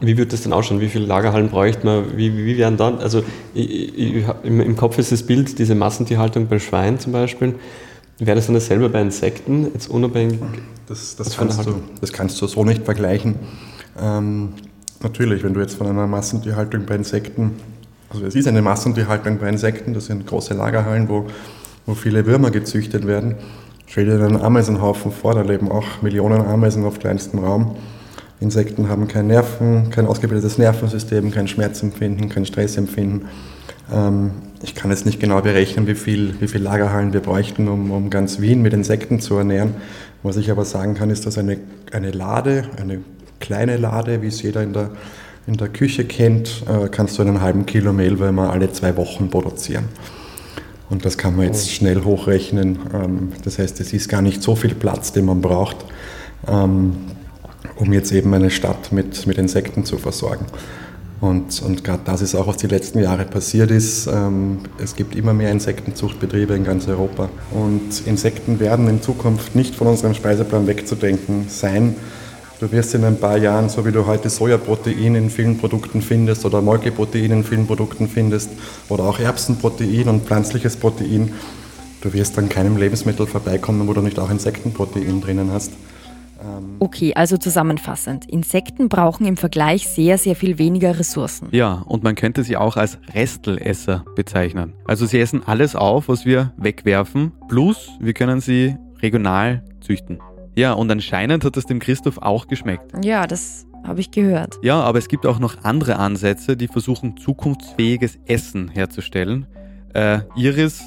Wie 0.00 0.16
würde 0.16 0.30
das 0.30 0.42
denn 0.42 0.52
ausschauen? 0.52 0.80
Wie 0.80 0.88
viele 0.88 1.06
Lagerhallen 1.06 1.48
bräuchte 1.48 1.84
man? 1.84 2.16
Wie, 2.16 2.36
wie, 2.36 2.56
wären 2.56 2.76
dann? 2.76 2.98
Also 2.98 3.24
ich, 3.52 3.98
ich, 3.98 4.24
im, 4.44 4.76
Kopf 4.76 4.98
ist 4.98 5.10
das 5.10 5.24
Bild, 5.24 5.58
diese 5.58 5.74
Massentierhaltung 5.74 6.46
bei 6.46 6.60
Schweinen 6.60 7.00
zum 7.00 7.12
Beispiel. 7.12 7.56
Wäre 8.18 8.36
das 8.36 8.46
dann 8.46 8.54
dasselbe 8.54 8.88
bei 8.88 9.00
Insekten, 9.00 9.68
jetzt 9.72 9.88
unabhängig? 9.88 10.38
Das, 10.86 11.16
das, 11.16 11.36
kannst, 11.36 11.64
du, 11.66 11.82
das 12.00 12.12
kannst 12.12 12.40
du 12.40 12.46
so 12.46 12.64
nicht 12.64 12.84
vergleichen. 12.84 13.36
Ähm, 14.00 14.50
natürlich, 15.02 15.42
wenn 15.42 15.54
du 15.54 15.60
jetzt 15.60 15.74
von 15.74 15.86
einer 15.88 16.06
Massentierhaltung 16.06 16.86
bei 16.86 16.94
Insekten, 16.94 17.56
also 18.10 18.24
es 18.24 18.34
ist 18.34 18.48
eine 18.48 18.62
Massentierhaltung 18.62 19.38
bei 19.38 19.48
Insekten, 19.48 19.94
das 19.94 20.06
sind 20.06 20.26
große 20.26 20.54
Lagerhallen, 20.54 21.08
wo, 21.08 21.26
wo 21.86 21.94
viele 21.94 22.24
Würmer 22.24 22.50
gezüchtet 22.50 23.06
werden. 23.06 23.34
Stell 23.86 24.06
dir 24.06 24.24
einen 24.24 24.40
Ameisenhaufen 24.40 25.12
vor, 25.12 25.34
da 25.34 25.42
leben 25.42 25.70
auch 25.70 26.02
Millionen 26.02 26.40
Ameisen 26.40 26.84
auf 26.84 26.98
kleinstem 26.98 27.40
Raum. 27.40 27.76
Insekten 28.40 28.88
haben 28.88 29.08
kein 29.08 29.26
Nerven, 29.26 29.90
kein 29.90 30.06
ausgebildetes 30.06 30.58
Nervensystem, 30.58 31.30
kein 31.30 31.48
Schmerzempfinden, 31.48 32.28
kein 32.28 32.46
Stressempfinden. 32.46 33.26
Ähm, 33.92 34.30
ich 34.62 34.74
kann 34.74 34.90
jetzt 34.90 35.06
nicht 35.06 35.20
genau 35.20 35.40
berechnen, 35.40 35.86
wie 35.86 35.94
viel, 35.94 36.34
wie 36.40 36.48
viel 36.48 36.62
Lagerhallen 36.62 37.12
wir 37.12 37.20
bräuchten, 37.20 37.68
um, 37.68 37.90
um 37.90 38.10
ganz 38.10 38.40
Wien 38.40 38.62
mit 38.62 38.72
Insekten 38.72 39.20
zu 39.20 39.36
ernähren. 39.36 39.74
Was 40.22 40.36
ich 40.36 40.50
aber 40.50 40.64
sagen 40.64 40.94
kann, 40.94 41.10
ist, 41.10 41.26
dass 41.26 41.38
eine, 41.38 41.58
eine 41.92 42.10
Lade, 42.10 42.64
eine 42.80 43.00
kleine 43.40 43.76
Lade, 43.76 44.22
wie 44.22 44.28
es 44.28 44.42
jeder 44.42 44.62
in 44.62 44.72
der, 44.72 44.90
in 45.46 45.54
der 45.54 45.68
Küche 45.68 46.04
kennt, 46.04 46.64
äh, 46.68 46.88
kannst 46.88 47.18
du 47.18 47.22
einen 47.22 47.40
halben 47.40 47.66
Kilo 47.66 47.92
Mehlwürmer 47.92 48.50
alle 48.50 48.72
zwei 48.72 48.96
Wochen 48.96 49.30
produzieren. 49.30 49.84
Und 50.90 51.04
das 51.04 51.18
kann 51.18 51.36
man 51.36 51.46
jetzt 51.46 51.70
schnell 51.70 52.04
hochrechnen. 52.04 52.78
Ähm, 52.94 53.32
Das 53.44 53.58
heißt, 53.58 53.80
es 53.80 53.92
ist 53.92 54.08
gar 54.08 54.22
nicht 54.22 54.42
so 54.42 54.56
viel 54.56 54.74
Platz, 54.74 55.12
den 55.12 55.24
man 55.26 55.40
braucht, 55.40 55.76
ähm, 56.46 56.94
um 57.76 57.92
jetzt 57.92 58.12
eben 58.12 58.32
eine 58.34 58.50
Stadt 58.50 58.92
mit, 58.92 59.26
mit 59.26 59.38
Insekten 59.38 59.84
zu 59.84 59.98
versorgen. 59.98 60.46
Und, 61.20 61.62
und 61.62 61.82
gerade 61.82 62.02
das 62.04 62.22
ist 62.22 62.36
auch, 62.36 62.46
was 62.46 62.58
die 62.58 62.68
letzten 62.68 63.00
Jahre 63.00 63.24
passiert 63.24 63.70
ist. 63.72 64.06
Ähm, 64.06 64.58
Es 64.80 64.94
gibt 64.94 65.16
immer 65.16 65.34
mehr 65.34 65.50
Insektenzuchtbetriebe 65.50 66.54
in 66.54 66.64
ganz 66.64 66.86
Europa. 66.86 67.28
Und 67.50 68.06
Insekten 68.06 68.60
werden 68.60 68.88
in 68.88 69.02
Zukunft 69.02 69.56
nicht 69.56 69.74
von 69.74 69.88
unserem 69.88 70.14
Speiseplan 70.14 70.68
wegzudenken 70.68 71.46
sein. 71.48 71.96
Du 72.60 72.70
wirst 72.72 72.94
in 72.94 73.04
ein 73.04 73.18
paar 73.18 73.36
Jahren, 73.36 73.68
so 73.68 73.86
wie 73.86 73.92
du 73.92 74.06
heute 74.06 74.30
Sojaprotein 74.30 75.14
in 75.14 75.30
vielen 75.30 75.58
Produkten 75.58 76.02
findest 76.02 76.44
oder 76.44 76.60
Molkeprotein 76.60 77.30
in 77.30 77.44
vielen 77.44 77.66
Produkten 77.66 78.08
findest 78.08 78.50
oder 78.88 79.04
auch 79.04 79.20
Erbsenprotein 79.20 80.08
und 80.08 80.24
pflanzliches 80.24 80.76
Protein, 80.76 81.32
du 82.00 82.12
wirst 82.12 82.36
an 82.36 82.48
keinem 82.48 82.76
Lebensmittel 82.76 83.28
vorbeikommen, 83.28 83.86
wo 83.86 83.92
du 83.92 84.00
nicht 84.00 84.18
auch 84.18 84.30
Insektenprotein 84.30 85.20
drinnen 85.20 85.52
hast. 85.52 85.70
Okay, 86.78 87.14
also 87.14 87.36
zusammenfassend. 87.36 88.28
Insekten 88.28 88.88
brauchen 88.88 89.26
im 89.26 89.36
Vergleich 89.36 89.88
sehr, 89.88 90.18
sehr 90.18 90.36
viel 90.36 90.58
weniger 90.58 90.98
Ressourcen. 90.98 91.48
Ja, 91.50 91.82
und 91.86 92.02
man 92.02 92.14
könnte 92.14 92.44
sie 92.44 92.56
auch 92.56 92.76
als 92.76 92.98
Restelesser 93.14 94.04
bezeichnen. 94.14 94.74
Also 94.84 95.06
sie 95.06 95.20
essen 95.20 95.42
alles 95.46 95.74
auf, 95.74 96.08
was 96.08 96.24
wir 96.24 96.52
wegwerfen, 96.56 97.32
plus 97.48 97.90
wir 98.00 98.12
können 98.12 98.40
sie 98.40 98.76
regional 99.02 99.64
züchten. 99.80 100.18
Ja, 100.56 100.72
und 100.72 100.90
anscheinend 100.90 101.44
hat 101.44 101.56
es 101.56 101.66
dem 101.66 101.78
Christoph 101.78 102.18
auch 102.18 102.48
geschmeckt. 102.48 102.92
Ja, 103.04 103.26
das 103.26 103.66
habe 103.84 104.00
ich 104.00 104.10
gehört. 104.10 104.56
Ja, 104.62 104.80
aber 104.80 104.98
es 104.98 105.08
gibt 105.08 105.26
auch 105.26 105.38
noch 105.38 105.62
andere 105.62 105.96
Ansätze, 105.96 106.56
die 106.56 106.68
versuchen, 106.68 107.16
zukunftsfähiges 107.16 108.18
Essen 108.26 108.68
herzustellen. 108.68 109.46
Äh, 109.94 110.20
Iris, 110.36 110.82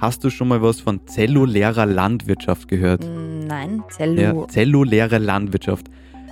hast 0.00 0.24
du 0.24 0.30
schon 0.30 0.48
mal 0.48 0.62
was 0.62 0.80
von 0.80 1.06
zellulärer 1.06 1.86
Landwirtschaft 1.86 2.68
gehört? 2.68 3.04
Mm, 3.04 3.46
Nein, 3.46 3.78
Ja, 3.78 3.88
Zellu. 3.90 4.46
zelluläre 4.46 5.18
Landwirtschaft. 5.18 5.86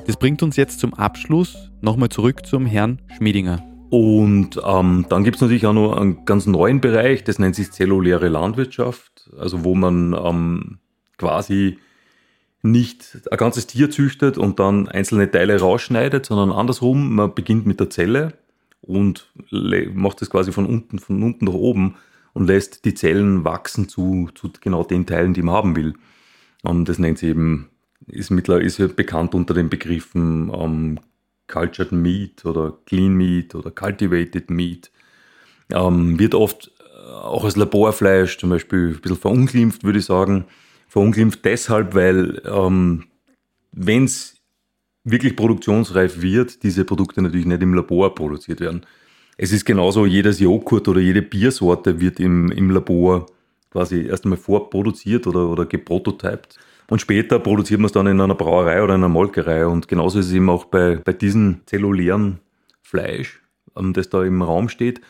Das 0.06 0.16
bringt 0.16 0.42
uns 0.42 0.56
jetzt 0.56 0.80
zum 0.80 0.94
Abschluss 0.94 1.70
nochmal 1.82 2.08
zurück 2.08 2.46
zum 2.46 2.64
Herrn 2.64 2.98
Schmiedinger. 3.16 3.62
Und 3.90 4.60
ähm, 4.66 5.06
dann 5.08 5.24
gibt 5.24 5.36
es 5.36 5.42
natürlich 5.42 5.66
auch 5.66 5.72
noch 5.72 5.96
einen 5.96 6.24
ganz 6.24 6.46
neuen 6.46 6.80
Bereich, 6.80 7.24
das 7.24 7.38
nennt 7.38 7.54
sich 7.56 7.70
zelluläre 7.72 8.28
Landwirtschaft, 8.28 9.30
also 9.38 9.64
wo 9.64 9.74
man 9.74 10.14
ähm, 10.14 10.78
quasi 11.16 11.78
nicht 12.62 13.18
ein 13.30 13.38
ganzes 13.38 13.66
Tier 13.66 13.90
züchtet 13.90 14.36
und 14.36 14.58
dann 14.58 14.88
einzelne 14.88 15.30
Teile 15.30 15.60
rausschneidet, 15.60 16.26
sondern 16.26 16.52
andersrum, 16.52 17.14
man 17.14 17.34
beginnt 17.34 17.66
mit 17.66 17.80
der 17.80 17.88
Zelle 17.88 18.34
und 18.80 19.30
macht 19.94 20.20
das 20.20 20.28
quasi 20.30 20.52
von 20.52 20.66
unten, 20.66 20.98
von 20.98 21.22
unten 21.22 21.44
nach 21.46 21.54
oben 21.54 21.94
und 22.38 22.46
lässt 22.46 22.84
die 22.84 22.94
Zellen 22.94 23.44
wachsen 23.44 23.88
zu, 23.88 24.28
zu 24.36 24.52
genau 24.60 24.84
den 24.84 25.06
Teilen, 25.06 25.34
die 25.34 25.42
man 25.42 25.56
haben 25.56 25.76
will. 25.76 25.94
Und 26.62 26.88
das 26.88 27.00
nennt 27.00 27.18
sich 27.18 27.30
eben, 27.30 27.68
ist 28.06 28.30
mittlerweile 28.30 28.64
ist 28.64 28.78
bekannt 28.94 29.34
unter 29.34 29.54
den 29.54 29.68
Begriffen 29.68 30.52
ähm, 30.54 31.00
Cultured 31.48 31.90
Meat 31.90 32.44
oder 32.44 32.78
Clean 32.86 33.12
Meat 33.12 33.56
oder 33.56 33.72
Cultivated 33.72 34.50
Meat. 34.50 34.92
Ähm, 35.72 36.20
wird 36.20 36.36
oft 36.36 36.70
äh, 36.78 37.10
auch 37.10 37.44
als 37.44 37.56
Laborfleisch 37.56 38.38
zum 38.38 38.50
Beispiel 38.50 38.94
ein 38.94 39.00
bisschen 39.00 39.18
verunglimpft, 39.18 39.82
würde 39.82 39.98
ich 39.98 40.04
sagen. 40.04 40.44
Verunglimpft 40.86 41.44
deshalb, 41.44 41.96
weil 41.96 42.40
ähm, 42.44 43.06
wenn 43.72 44.04
es 44.04 44.36
wirklich 45.02 45.34
produktionsreif 45.34 46.22
wird, 46.22 46.62
diese 46.62 46.84
Produkte 46.84 47.20
natürlich 47.20 47.46
nicht 47.46 47.62
im 47.62 47.74
Labor 47.74 48.14
produziert 48.14 48.60
werden. 48.60 48.86
Es 49.40 49.52
ist 49.52 49.64
genauso, 49.64 50.04
jedes 50.04 50.40
Joghurt 50.40 50.88
oder 50.88 51.00
jede 51.00 51.22
Biersorte 51.22 52.00
wird 52.00 52.18
im, 52.18 52.50
im 52.50 52.70
Labor 52.70 53.26
quasi 53.70 54.02
erst 54.08 54.24
einmal 54.24 54.36
vorproduziert 54.36 55.28
oder, 55.28 55.48
oder 55.48 55.64
geprototypt. 55.64 56.58
Und 56.90 57.00
später 57.00 57.38
produziert 57.38 57.78
man 57.78 57.86
es 57.86 57.92
dann 57.92 58.08
in 58.08 58.20
einer 58.20 58.34
Brauerei 58.34 58.82
oder 58.82 58.96
in 58.96 59.00
einer 59.00 59.08
Molkerei. 59.08 59.64
Und 59.64 59.86
genauso 59.86 60.18
ist 60.18 60.26
es 60.26 60.32
eben 60.32 60.50
auch 60.50 60.64
bei, 60.64 60.96
bei 60.96 61.12
diesem 61.12 61.60
zellulären 61.66 62.40
Fleisch, 62.82 63.40
ähm, 63.76 63.92
das 63.92 64.10
da 64.10 64.24
im 64.24 64.42
Raum 64.42 64.68
steht. 64.68 65.00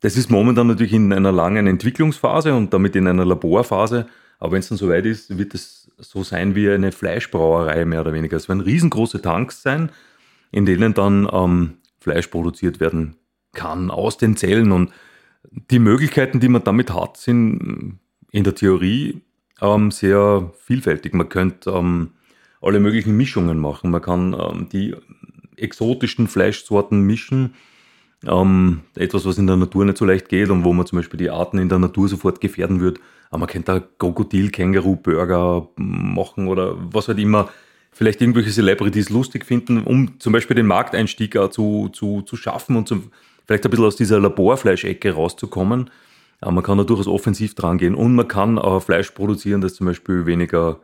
Das 0.00 0.16
ist 0.16 0.30
momentan 0.30 0.68
natürlich 0.68 0.94
in 0.94 1.12
einer 1.12 1.32
langen 1.32 1.66
Entwicklungsphase 1.66 2.54
und 2.54 2.72
damit 2.72 2.96
in 2.96 3.06
einer 3.06 3.26
Laborphase. 3.26 4.06
Aber 4.38 4.52
wenn 4.52 4.60
es 4.60 4.68
dann 4.70 4.78
soweit 4.78 5.04
ist, 5.04 5.36
wird 5.36 5.52
es 5.52 5.90
so 5.98 6.22
sein 6.22 6.54
wie 6.54 6.70
eine 6.70 6.92
Fleischbrauerei 6.92 7.84
mehr 7.84 8.00
oder 8.00 8.14
weniger. 8.14 8.38
Es 8.38 8.48
werden 8.48 8.62
riesengroße 8.62 9.20
Tanks 9.20 9.60
sein, 9.60 9.90
in 10.50 10.64
denen 10.64 10.94
dann 10.94 11.28
ähm, 11.30 11.74
Fleisch 12.00 12.28
produziert 12.28 12.80
werden 12.80 13.16
kann 13.56 13.90
aus 13.90 14.16
den 14.16 14.36
Zellen. 14.36 14.70
Und 14.70 14.92
die 15.70 15.80
Möglichkeiten, 15.80 16.38
die 16.38 16.48
man 16.48 16.62
damit 16.62 16.94
hat, 16.94 17.16
sind 17.16 17.98
in 18.30 18.44
der 18.44 18.54
Theorie 18.54 19.22
ähm, 19.60 19.90
sehr 19.90 20.52
vielfältig. 20.62 21.14
Man 21.14 21.28
könnte 21.28 21.70
ähm, 21.70 22.10
alle 22.60 22.78
möglichen 22.78 23.16
Mischungen 23.16 23.58
machen. 23.58 23.90
Man 23.90 24.02
kann 24.02 24.32
ähm, 24.34 24.68
die 24.70 24.94
exotischen 25.56 26.28
Fleischsorten 26.28 27.00
mischen. 27.00 27.54
Ähm, 28.24 28.80
etwas, 28.96 29.26
was 29.26 29.38
in 29.38 29.46
der 29.46 29.56
Natur 29.56 29.84
nicht 29.84 29.98
so 29.98 30.04
leicht 30.04 30.28
geht 30.28 30.50
und 30.50 30.64
wo 30.64 30.72
man 30.72 30.86
zum 30.86 30.98
Beispiel 30.98 31.18
die 31.18 31.30
Arten 31.30 31.58
in 31.58 31.68
der 31.68 31.78
Natur 31.78 32.08
sofort 32.08 32.40
gefährden 32.40 32.80
würde. 32.80 33.00
Aber 33.30 33.40
man 33.40 33.48
könnte 33.48 33.72
da 33.72 33.86
Krokodil, 33.98 34.50
Känguru, 34.50 34.96
Burger 34.96 35.68
machen 35.76 36.48
oder 36.48 36.76
was 36.92 37.08
halt 37.08 37.18
immer 37.18 37.48
vielleicht 37.92 38.20
irgendwelche 38.20 38.50
Celebrities 38.50 39.08
lustig 39.08 39.44
finden, 39.44 39.82
um 39.82 40.20
zum 40.20 40.32
Beispiel 40.32 40.54
den 40.54 40.66
Markteinstieg 40.66 41.32
zu, 41.50 41.88
zu, 41.88 42.22
zu 42.22 42.36
schaffen 42.36 42.76
und 42.76 42.88
zum, 42.88 43.10
vielleicht 43.46 43.64
ein 43.64 43.70
bisschen 43.70 43.86
aus 43.86 43.96
dieser 43.96 44.20
Laborfleischecke 44.20 45.12
rauszukommen. 45.12 45.90
Man 46.40 46.62
kann 46.62 46.78
da 46.78 46.84
durchaus 46.84 47.06
offensiv 47.06 47.54
dran 47.54 47.78
gehen 47.78 47.94
und 47.94 48.14
man 48.14 48.28
kann 48.28 48.58
auch 48.58 48.80
Fleisch 48.80 49.10
produzieren, 49.12 49.62
das 49.62 49.74
zum 49.74 49.86
Beispiel 49.86 50.26
weniger 50.26 50.80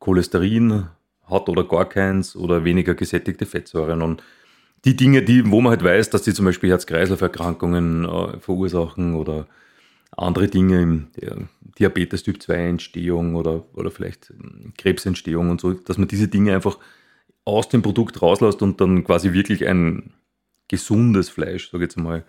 Cholesterin 0.00 0.88
hat 1.26 1.48
oder 1.48 1.64
gar 1.64 1.88
keins 1.88 2.34
oder 2.34 2.64
weniger 2.64 2.94
gesättigte 2.94 3.46
Fettsäuren. 3.46 4.02
Und 4.02 4.22
die 4.84 4.96
Dinge, 4.96 5.22
die, 5.22 5.48
wo 5.50 5.60
man 5.60 5.70
halt 5.70 5.84
weiß, 5.84 6.10
dass 6.10 6.22
die 6.22 6.34
zum 6.34 6.46
Beispiel 6.46 6.70
Herz-Kreislauf-Erkrankungen 6.70 8.04
äh, 8.04 8.38
verursachen 8.40 9.14
oder 9.14 9.46
andere 10.16 10.48
Dinge, 10.48 10.82
im 10.82 11.06
Diabetes 11.78 12.24
Typ 12.24 12.42
2 12.42 12.54
Entstehung 12.54 13.36
oder, 13.36 13.64
oder 13.74 13.90
vielleicht 13.90 14.32
Krebsentstehung 14.76 15.50
und 15.50 15.60
so, 15.60 15.72
dass 15.72 15.98
man 15.98 16.08
diese 16.08 16.28
Dinge 16.28 16.54
einfach 16.54 16.78
aus 17.44 17.68
dem 17.68 17.82
Produkt 17.82 18.20
rauslässt 18.20 18.60
und 18.62 18.80
dann 18.80 19.04
quasi 19.04 19.32
wirklich 19.32 19.66
ein 19.66 20.12
gesundes 20.70 21.28
Fleisch, 21.28 21.70
sage 21.70 21.84
ich 21.84 21.90
jetzt 21.90 21.98
mal, 21.98 22.24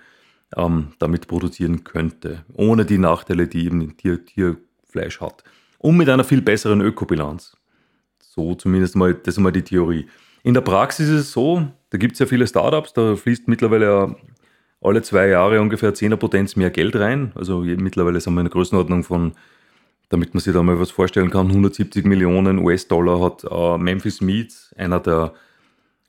ähm, 0.57 0.93
damit 0.99 1.27
produzieren 1.27 1.83
könnte, 1.83 2.43
ohne 2.53 2.85
die 2.85 2.97
Nachteile, 2.97 3.47
die 3.47 3.65
eben 3.65 3.95
Tier, 3.95 4.25
Tierfleisch 4.25 5.21
hat. 5.21 5.43
Und 5.77 5.97
mit 5.97 6.09
einer 6.09 6.23
viel 6.23 6.41
besseren 6.41 6.81
Ökobilanz. 6.81 7.55
So 8.19 8.55
zumindest 8.55 8.95
mal, 8.95 9.13
das 9.13 9.35
ist 9.35 9.39
mal 9.39 9.51
die 9.51 9.61
Theorie. 9.61 10.07
In 10.43 10.53
der 10.53 10.61
Praxis 10.61 11.07
ist 11.07 11.19
es 11.19 11.31
so, 11.31 11.67
da 11.91 11.97
gibt 11.97 12.13
es 12.13 12.19
ja 12.19 12.25
viele 12.25 12.47
Startups, 12.47 12.93
da 12.93 13.15
fließt 13.15 13.47
mittlerweile 13.47 14.15
alle 14.81 15.03
zwei 15.03 15.27
Jahre 15.27 15.61
ungefähr 15.61 15.93
10er 15.93 16.15
Potenz 16.15 16.55
mehr 16.55 16.71
Geld 16.71 16.95
rein. 16.95 17.31
Also 17.35 17.59
mittlerweile 17.59 18.19
sind 18.19 18.33
wir 18.33 18.41
in 18.41 18.45
der 18.45 18.51
Größenordnung 18.51 19.03
von, 19.03 19.33
damit 20.09 20.33
man 20.33 20.41
sich 20.41 20.53
da 20.53 20.63
mal 20.63 20.79
was 20.79 20.89
vorstellen 20.89 21.29
kann, 21.29 21.47
170 21.47 22.05
Millionen 22.05 22.57
US-Dollar 22.57 23.21
hat 23.21 23.43
äh, 23.49 23.77
Memphis 23.77 24.21
Meats, 24.21 24.73
einer 24.75 24.99
der 24.99 25.33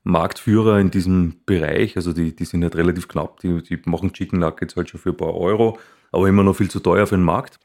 Marktführer 0.04 0.80
in 0.80 0.90
diesem 0.90 1.36
Bereich. 1.46 1.96
Also 1.96 2.12
die, 2.12 2.34
die 2.34 2.44
sind 2.44 2.62
halt 2.62 2.76
relativ 2.76 3.08
knapp, 3.08 3.40
die, 3.40 3.62
die 3.62 3.78
machen 3.84 4.12
Chicken 4.12 4.40
Nuggets 4.40 4.76
halt 4.76 4.90
schon 4.90 5.00
für 5.00 5.10
ein 5.10 5.16
paar 5.16 5.34
Euro, 5.34 5.78
aber 6.10 6.28
immer 6.28 6.42
noch 6.42 6.56
viel 6.56 6.70
zu 6.70 6.80
teuer 6.80 7.06
für 7.06 7.16
den 7.16 7.24
Markt. 7.24 7.58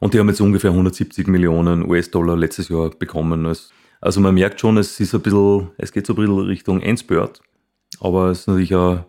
Und 0.00 0.14
die 0.14 0.18
haben 0.18 0.28
jetzt 0.28 0.40
ungefähr 0.40 0.70
170 0.70 1.26
Millionen 1.26 1.88
US-Dollar 1.88 2.36
letztes 2.36 2.68
Jahr 2.68 2.90
bekommen. 2.90 3.46
Also 4.00 4.20
man 4.20 4.34
merkt 4.34 4.60
schon, 4.60 4.76
es 4.76 4.98
ist 5.00 5.14
ein 5.14 5.22
bisschen, 5.22 5.70
es 5.76 5.92
geht 5.92 6.06
so 6.06 6.14
ein 6.14 6.16
bisschen 6.16 6.38
Richtung 6.38 6.80
Endspurt. 6.80 7.40
Aber 8.00 8.30
es 8.30 8.40
ist 8.40 8.46
natürlich 8.46 8.74
ein 8.74 9.04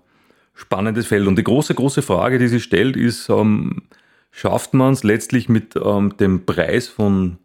spannendes 0.54 1.06
Feld. 1.06 1.28
Und 1.28 1.38
die 1.38 1.44
große, 1.44 1.76
große 1.76 2.02
Frage, 2.02 2.40
die 2.40 2.48
sich 2.48 2.64
stellt, 2.64 2.98
ist, 2.98 3.30
ähm, 3.30 3.84
schafft 4.32 4.74
man 4.74 4.94
es 4.94 5.04
letztlich 5.04 5.48
mit 5.48 5.76
ähm, 5.76 6.18
dem 6.18 6.46
Preis 6.46 6.88
von, 6.88 7.38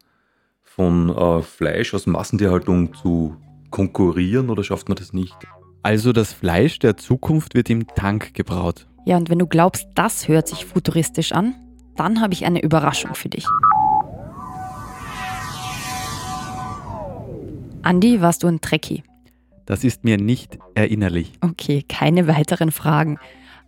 von 0.63 1.11
äh, 1.11 1.43
Fleisch 1.43 1.93
aus 1.93 2.07
Massentierhaltung 2.07 2.95
zu 2.95 3.37
konkurrieren 3.75 4.51
oder 4.51 4.63
schafft 4.63 4.89
man 4.89 4.95
das 4.95 5.13
nicht? 5.13 5.35
Also 5.83 6.13
das 6.13 6.33
Fleisch 6.33 6.79
der 6.79 6.97
Zukunft 6.97 7.57
wird 7.57 7.69
im 7.71 7.89
Tank 7.89 8.33
gebraut. 8.33 8.87
Ja, 9.05 9.17
und 9.17 9.31
wenn 9.31 9.41
du 9.41 9.49
glaubst, 9.49 9.89
das 9.97 10.29
hört 10.29 10.47
sich 10.47 10.65
futuristisch 10.65 11.33
an, 11.33 11.57
dann 11.97 12.21
habe 12.21 12.35
ich 12.35 12.47
eine 12.47 12.63
Überraschung 12.63 13.17
für 13.17 13.29
dich. 13.29 13.45
Andi, 17.83 18.21
warst 18.21 18.45
du 18.45 18.47
ein 18.47 18.61
Trekkie? 18.61 19.03
Das 19.67 19.83
ist 19.83 20.05
mir 20.05 20.19
nicht 20.19 20.57
erinnerlich. 20.77 21.33
Okay, 21.41 21.83
keine 21.83 22.29
weiteren 22.29 22.71
Fragen. 22.71 23.19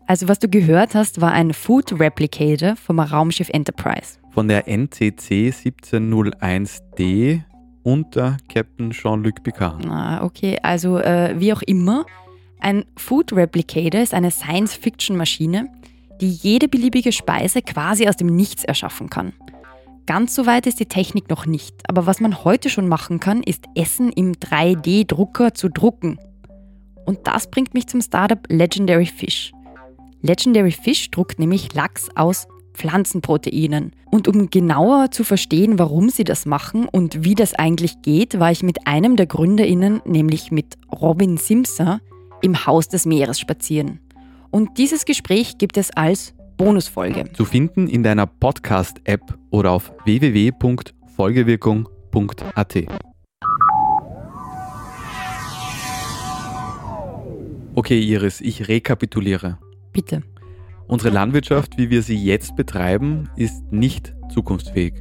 Also 0.07 0.29
was 0.29 0.38
du 0.38 0.49
gehört 0.49 0.95
hast, 0.95 1.21
war 1.21 1.33
ein 1.33 1.53
Food 1.53 1.99
Replicator 1.99 2.77
vom 2.77 3.01
Raumschiff 3.01 3.49
Enterprise. 3.49 4.21
Von 4.31 4.47
der 4.47 4.69
NCC 4.69 5.51
1701D 5.51 7.42
unter 7.87 8.37
Captain 8.53 8.90
Jean-Luc 8.90 9.44
Picard. 9.44 9.87
Ah, 9.87 10.25
okay, 10.25 10.59
also 10.62 10.99
äh, 10.99 11.37
wie 11.38 11.53
auch 11.53 11.62
immer. 11.62 12.05
Ein 12.59 12.85
Food 12.96 13.33
Replicator 13.33 14.01
ist 14.01 14.12
eine 14.12 14.33
Science-Fiction-Maschine, 14.33 15.68
die 16.20 16.31
jede 16.31 16.66
beliebige 16.66 17.12
Speise 17.12 17.62
quasi 17.62 18.09
aus 18.09 18.16
dem 18.16 18.27
Nichts 18.35 18.64
erschaffen 18.64 19.09
kann. 19.09 19.35
Ganz 20.05 20.35
so 20.35 20.46
weit 20.46 20.66
ist 20.66 20.81
die 20.81 20.87
Technik 20.87 21.31
noch 21.31 21.46
nicht, 21.46 21.75
aber 21.88 22.07
was 22.07 22.20
man 22.20 22.42
heute 22.42 22.70
schon 22.70 22.88
machen 22.88 23.20
kann, 23.20 23.42
ist 23.44 23.66
Essen 23.77 24.11
im 24.11 24.33
3D-Drucker 24.33 25.55
zu 25.55 25.68
drucken. 25.68 26.18
Und 27.05 27.29
das 27.29 27.49
bringt 27.49 27.72
mich 27.72 27.87
zum 27.87 28.01
Startup 28.01 28.40
Legendary 28.49 29.07
Fish. 29.07 29.53
Legendary 30.22 30.72
Fish 30.72 31.09
druckt 31.12 31.38
nämlich 31.38 31.72
Lachs 31.72 32.09
aus 32.16 32.49
Pflanzenproteinen. 32.77 33.93
Und 34.11 34.29
um 34.29 34.51
genauer 34.51 35.11
zu 35.11 35.25
verstehen, 35.25 35.79
warum 35.79 36.11
sie 36.11 36.25
das 36.25 36.45
machen 36.47 36.87
und 36.87 37.25
wie 37.25 37.35
das 37.35 37.55
eigentlich 37.55 38.03
geht, 38.03 38.39
war 38.39 38.53
ich 38.53 38.62
mit 38.62 38.87
einem 38.87 39.17
der 39.17 39.27
GründerInnen, 39.27 40.03
nämlich 40.05 40.53
mit 40.53 40.77
Robin 40.93 41.37
Simser, 41.37 42.01
im 42.43 42.67
Haus 42.67 42.89
des 42.89 43.07
Meeres 43.07 43.41
spazieren. 43.41 44.01
Und 44.51 44.77
dieses 44.79 45.05
Gespräch 45.05 45.59
gibt 45.59 45.77
es 45.77 45.91
als 45.91 46.35
Bonusfolge. 46.57 47.31
Zu 47.33 47.45
finden 47.45 47.89
in 47.89 48.03
deiner 48.03 48.27
Podcast-App 48.27 49.39
oder 49.51 49.73
auf 49.73 49.93
www.folgewirkung.at. 50.05 52.77
Okay, 57.75 58.01
Iris, 58.01 58.41
ich 58.41 58.69
rekapituliere. 58.69 59.59
Bitte. 59.93 60.23
Unsere 60.88 61.12
Landwirtschaft, 61.12 61.79
wie 61.79 61.90
wir 61.90 62.03
sie 62.03 62.16
jetzt 62.16 62.55
betreiben, 62.55 63.29
ist 63.37 63.72
nicht 63.72 64.14
zukunftsfähig. 64.33 64.94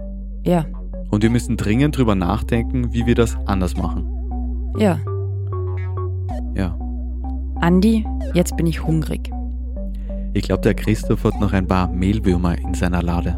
Ja. 0.43 0.65
Und 1.11 1.21
wir 1.21 1.29
müssen 1.29 1.57
dringend 1.57 1.97
drüber 1.97 2.15
nachdenken, 2.15 2.91
wie 2.91 3.05
wir 3.05 3.15
das 3.15 3.37
anders 3.45 3.77
machen. 3.77 4.07
Ja. 4.79 4.99
Ja. 6.55 6.77
Andi, 7.61 8.05
jetzt 8.33 8.57
bin 8.57 8.65
ich 8.65 8.83
hungrig. 8.83 9.31
Ich 10.33 10.43
glaube, 10.43 10.61
der 10.61 10.73
Christoph 10.73 11.23
hat 11.23 11.39
noch 11.39 11.53
ein 11.53 11.67
paar 11.67 11.87
Mehlwürmer 11.87 12.57
in 12.57 12.73
seiner 12.73 13.03
Lade. 13.03 13.37